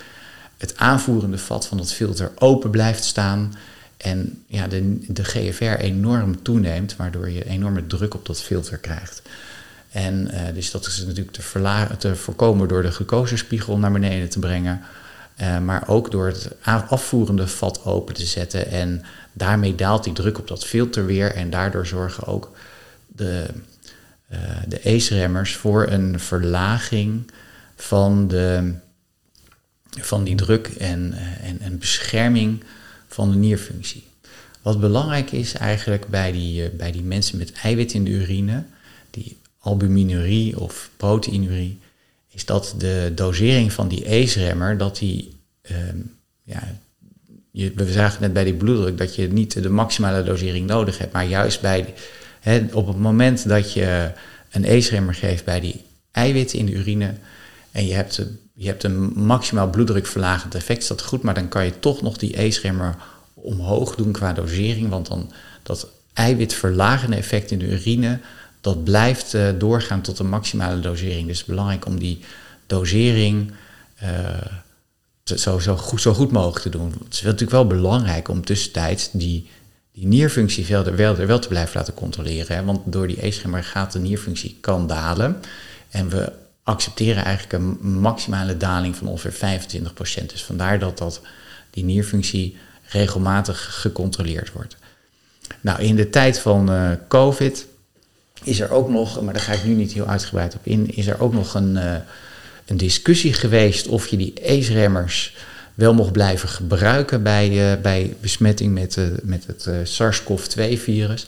het 0.58 0.78
aanvoerende 0.78 1.38
vat 1.38 1.68
van 1.68 1.78
het 1.78 1.94
filter 1.94 2.32
open 2.36 2.70
blijft 2.70 3.04
staan. 3.04 3.54
En 3.98 4.44
ja, 4.48 4.68
de, 4.68 4.98
de 5.08 5.24
GFR 5.24 5.64
enorm 5.64 6.42
toeneemt, 6.42 6.96
waardoor 6.96 7.30
je 7.30 7.46
enorme 7.46 7.88
druk 7.88 8.14
op 8.14 8.26
dat 8.26 8.42
filter 8.42 8.78
krijgt. 8.78 9.22
En 9.92 10.30
uh, 10.34 10.40
dus 10.54 10.72
dat 10.72 10.86
is 10.86 11.06
natuurlijk 11.06 11.36
te, 11.36 11.88
te 11.98 12.16
voorkomen 12.16 12.68
door 12.68 12.82
de 12.82 12.92
glucosespiegel 12.92 13.78
naar 13.78 13.92
beneden 13.92 14.30
te 14.30 14.40
brengen. 14.40 14.82
Uh, 15.42 15.60
maar 15.60 15.88
ook 15.88 16.12
door 16.12 16.28
het 16.28 16.50
afvoerende 16.90 17.48
vat 17.48 17.86
open 17.86 18.14
te 18.14 18.26
zetten. 18.26 18.72
En 18.72 19.04
daarmee 19.34 19.76
daalt 19.76 20.04
die 20.04 20.14
druk 20.14 20.38
op 20.38 20.48
dat 20.48 20.66
filter 20.66 21.06
weer. 21.06 21.32
En 21.34 21.50
daardoor 21.50 21.86
zorgen 21.86 22.28
ook 22.28 22.52
de, 23.08 23.46
uh, 24.32 24.40
de 24.68 24.82
ACE-remmers 24.84 25.56
voor 25.56 25.88
een 25.90 26.20
verlaging 26.20 27.32
van 27.76 28.28
de 28.28 28.74
van 30.02 30.24
die 30.24 30.36
druk 30.36 30.68
en, 30.68 31.14
en, 31.42 31.60
en 31.60 31.80
bescherming 31.80 32.64
van 33.08 33.32
de 33.32 33.38
nierfunctie. 33.38 34.04
Wat 34.62 34.80
belangrijk 34.80 35.32
is 35.32 35.54
eigenlijk 35.54 36.08
bij 36.08 36.32
die, 36.32 36.70
bij 36.70 36.92
die 36.92 37.04
mensen 37.04 37.38
met 37.38 37.52
eiwit 37.52 37.94
in 37.94 38.04
de 38.04 38.12
urine, 38.12 38.64
die 39.10 39.38
albuminurie 39.60 40.60
of 40.60 40.90
proteinurie, 40.98 41.80
is 42.30 42.46
dat 42.46 42.76
de 42.78 43.12
dosering 43.16 43.74
van 43.74 43.88
die 43.88 44.08
ACE-remmer, 44.08 44.78
dat 44.78 44.98
die, 44.98 45.38
um, 45.72 46.16
ja, 46.44 46.78
je, 47.52 47.72
we 47.76 47.92
zagen 47.92 48.22
net 48.22 48.34
bij 48.34 48.44
die 48.44 48.54
bloeddruk 48.54 48.98
dat 48.98 49.16
je 49.16 49.28
niet 49.28 49.64
de 49.64 49.70
maximale 49.70 50.24
dosering 50.24 50.68
nodig 50.68 50.98
hebt, 50.98 51.14
maar 51.14 51.26
juist 51.26 51.62
bij, 51.62 51.94
op 52.72 52.88
het 52.88 52.98
moment 52.98 53.48
dat 53.48 53.74
je 53.74 54.12
een 54.52 54.66
ACE-remmer 54.66 55.14
geeft 55.14 55.46
bij 55.46 55.60
die 55.60 55.86
eiwitten 56.12 56.60
in 56.60 56.66
de 56.66 56.72
urine 56.72 57.14
en 57.72 57.86
je 57.86 57.94
hebt 57.94 58.26
je 58.58 58.68
hebt 58.68 58.84
een 58.84 59.12
maximaal 59.16 59.70
bloeddrukverlagend 59.70 60.56
effect, 60.56 60.82
is 60.82 60.88
dat 60.88 61.02
goed, 61.02 61.22
maar 61.22 61.34
dan 61.34 61.48
kan 61.48 61.66
je 61.66 61.80
toch 61.80 62.02
nog 62.02 62.18
die 62.18 62.42
E-schermer 62.42 62.96
omhoog 63.34 63.96
doen 63.96 64.12
qua 64.12 64.34
dosering, 64.34 64.90
want 64.90 65.08
dan 65.08 65.32
dat 65.64 65.88
eiwitverlagende 66.14 67.16
effect 67.16 67.52
in 67.52 67.60
de 67.60 67.72
urine, 67.72 68.20
dat 68.62 68.84
blijft 68.84 69.34
uh, 69.34 69.48
doorgaan 69.58 70.02
tot 70.02 70.18
de 70.18 70.24
maximale 70.24 70.80
dosering. 70.80 71.28
Dus 71.28 71.46
belangrijk 71.46 71.86
om 71.86 72.00
die 72.00 72.20
dosering 72.68 73.52
te, 75.24 75.40
zo, 75.40 75.60
zo, 75.60 75.76
goed, 75.76 76.02
zo 76.02 76.14
goed 76.14 76.32
mogelijk 76.32 76.62
te 76.62 76.70
doen. 76.70 76.94
Het 77.04 77.14
is 77.14 77.22
natuurlijk 77.22 77.52
wel 77.52 77.68
belangrijk 77.68 78.28
om 78.28 78.46
tussentijds 78.46 79.10
die, 79.12 79.50
die 79.96 80.08
nierfunctie 80.08 80.66
wel, 80.66 80.84
wel, 80.84 81.16
wel 81.16 81.40
te 81.40 81.48
blijven 81.48 81.78
laten 81.78 81.94
controleren. 81.94 82.56
Hè? 82.56 82.64
Want 82.64 82.82
door 82.86 83.08
die 83.08 83.26
E-schermer 83.26 83.64
gaat 83.64 83.92
de 83.92 84.00
nierfunctie 84.00 84.58
kan 84.62 84.88
dalen. 84.88 85.42
En 85.90 86.10
we 86.10 86.32
accepteren 86.64 87.24
eigenlijk 87.24 87.64
een 87.64 88.00
maximale 88.00 88.58
daling 88.58 88.96
van 88.96 89.08
ongeveer 89.08 89.60
25%. 90.22 90.26
Dus 90.26 90.44
vandaar 90.44 90.80
dat, 90.80 90.98
dat 90.98 91.22
die 91.70 91.84
nierfunctie 91.84 92.58
regelmatig 92.84 93.82
gecontroleerd 93.82 94.52
wordt. 94.52 94.76
Nou, 95.62 95.82
in 95.82 95.96
de 95.96 96.10
tijd 96.10 96.40
van 96.40 96.72
uh, 96.72 96.92
COVID 97.08 97.68
is 98.44 98.60
er 98.60 98.72
ook 98.72 98.90
nog, 98.90 99.22
maar 99.22 99.34
daar 99.34 99.44
ga 99.44 99.54
ik 99.54 99.64
nu 99.64 99.74
niet 99.74 99.94
heel 99.94 100.08
uitgebreid 100.08 100.56
op 100.56 100.66
in, 100.66 100.96
is 100.96 101.08
er 101.08 101.22
ook 101.22 101.34
nog 101.34 101.54
een, 101.54 101.76
uh, 101.76 101.96
een 102.66 102.78
discussie 102.78 103.34
geweest 103.34 103.88
of 103.88 104.08
je 104.08 104.18
die 104.18 104.34
ACE-remmers 104.48 105.36
wel 105.76 105.94
mocht 105.94 106.12
blijven 106.12 106.50
gebruiken 106.50 107.24
bij, 107.24 107.50
uh, 107.50 107.82
bij 107.82 108.16
besmetting 108.22 108.74
met, 108.74 108.98
met 109.24 109.46
het 109.46 109.70
SARS-CoV-2-virus 109.84 111.28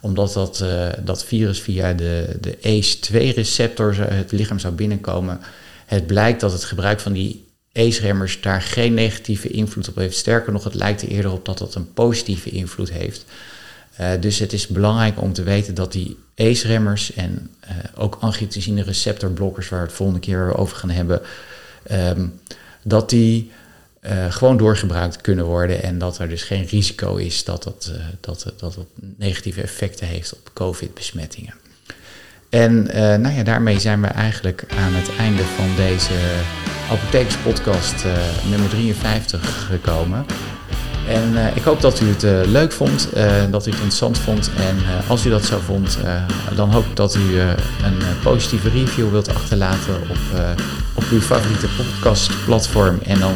omdat 0.00 0.32
dat, 0.32 0.64
dat 1.04 1.24
virus 1.24 1.60
via 1.60 1.92
de, 1.92 2.36
de 2.40 2.56
ACE2-receptor 2.56 3.94
het 3.96 4.32
lichaam 4.32 4.58
zou 4.58 4.74
binnenkomen. 4.74 5.40
Het 5.86 6.06
blijkt 6.06 6.40
dat 6.40 6.52
het 6.52 6.64
gebruik 6.64 7.00
van 7.00 7.12
die 7.12 7.46
ACE-remmers 7.72 8.40
daar 8.40 8.62
geen 8.62 8.94
negatieve 8.94 9.48
invloed 9.48 9.88
op 9.88 9.96
heeft. 9.96 10.16
Sterker 10.16 10.52
nog, 10.52 10.64
het 10.64 10.74
lijkt 10.74 11.02
er 11.02 11.08
eerder 11.08 11.32
op 11.32 11.44
dat 11.44 11.58
dat 11.58 11.74
een 11.74 11.92
positieve 11.92 12.50
invloed 12.50 12.90
heeft. 12.90 13.24
Dus 14.20 14.38
het 14.38 14.52
is 14.52 14.66
belangrijk 14.66 15.20
om 15.20 15.32
te 15.32 15.42
weten 15.42 15.74
dat 15.74 15.92
die 15.92 16.16
ACE-remmers 16.36 17.14
en 17.14 17.50
ook 17.94 18.16
angiotensine 18.20 18.82
receptorblokkers, 18.82 19.68
waar 19.68 19.80
we 19.80 19.86
het 19.86 19.94
volgende 19.94 20.20
keer 20.20 20.56
over 20.56 20.76
gaan 20.76 20.90
hebben, 20.90 21.20
um, 21.90 22.40
dat 22.82 23.10
die 23.10 23.50
uh, 24.02 24.32
gewoon 24.32 24.56
doorgebruikt 24.56 25.20
kunnen 25.20 25.44
worden 25.44 25.82
en 25.82 25.98
dat 25.98 26.18
er 26.18 26.28
dus 26.28 26.42
geen 26.42 26.66
risico 26.66 27.16
is 27.16 27.44
dat 27.44 27.62
dat, 27.62 27.92
uh, 27.94 28.00
dat, 28.20 28.52
dat 28.56 28.74
het 28.74 28.86
negatieve 29.16 29.62
effecten 29.62 30.06
heeft 30.06 30.32
op 30.32 30.50
COVID-besmettingen. 30.52 31.54
En 32.50 32.82
nou 33.20 33.34
ja, 33.34 33.42
daarmee 33.42 33.80
zijn 33.80 34.00
we 34.00 34.06
eigenlijk 34.06 34.64
aan 34.76 34.94
het 34.94 35.16
einde 35.16 35.42
van 35.42 35.76
deze 35.76 36.14
apothekerspodcast 36.90 38.04
nummer 38.50 38.68
53 38.68 39.66
gekomen. 39.66 40.26
En 41.08 41.32
uh, 41.32 41.56
ik 41.56 41.62
hoop 41.62 41.80
dat 41.80 42.00
u 42.00 42.08
het 42.08 42.24
uh, 42.24 42.40
leuk 42.44 42.72
vond, 42.72 43.08
uh, 43.16 43.24
dat 43.50 43.66
u 43.66 43.70
het 43.70 43.80
interessant 43.80 44.18
vond. 44.18 44.50
En 44.56 44.76
als 45.08 45.26
u 45.26 45.30
dat 45.30 45.44
zo 45.44 45.58
vond, 45.64 45.98
dan 46.54 46.72
hoop 46.72 46.84
ik 46.84 46.96
dat 46.96 47.14
u 47.14 47.40
een 47.40 48.02
positieve 48.22 48.68
review 48.68 49.10
wilt 49.10 49.34
achterlaten 49.34 49.94
op, 49.94 50.40
op 50.94 51.04
uw 51.10 51.20
favoriete 51.20 51.66
podcastplatform. 51.76 52.98
En 53.02 53.20
dan 53.20 53.34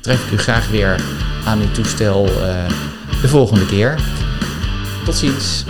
tref 0.00 0.24
ik 0.26 0.32
u 0.32 0.38
graag 0.38 0.68
weer 0.68 1.00
aan 1.44 1.60
uw 1.60 1.70
toestel 1.70 2.24
de 3.20 3.28
volgende 3.28 3.66
keer. 3.66 3.98
Tot 5.04 5.16
ziens. 5.16 5.64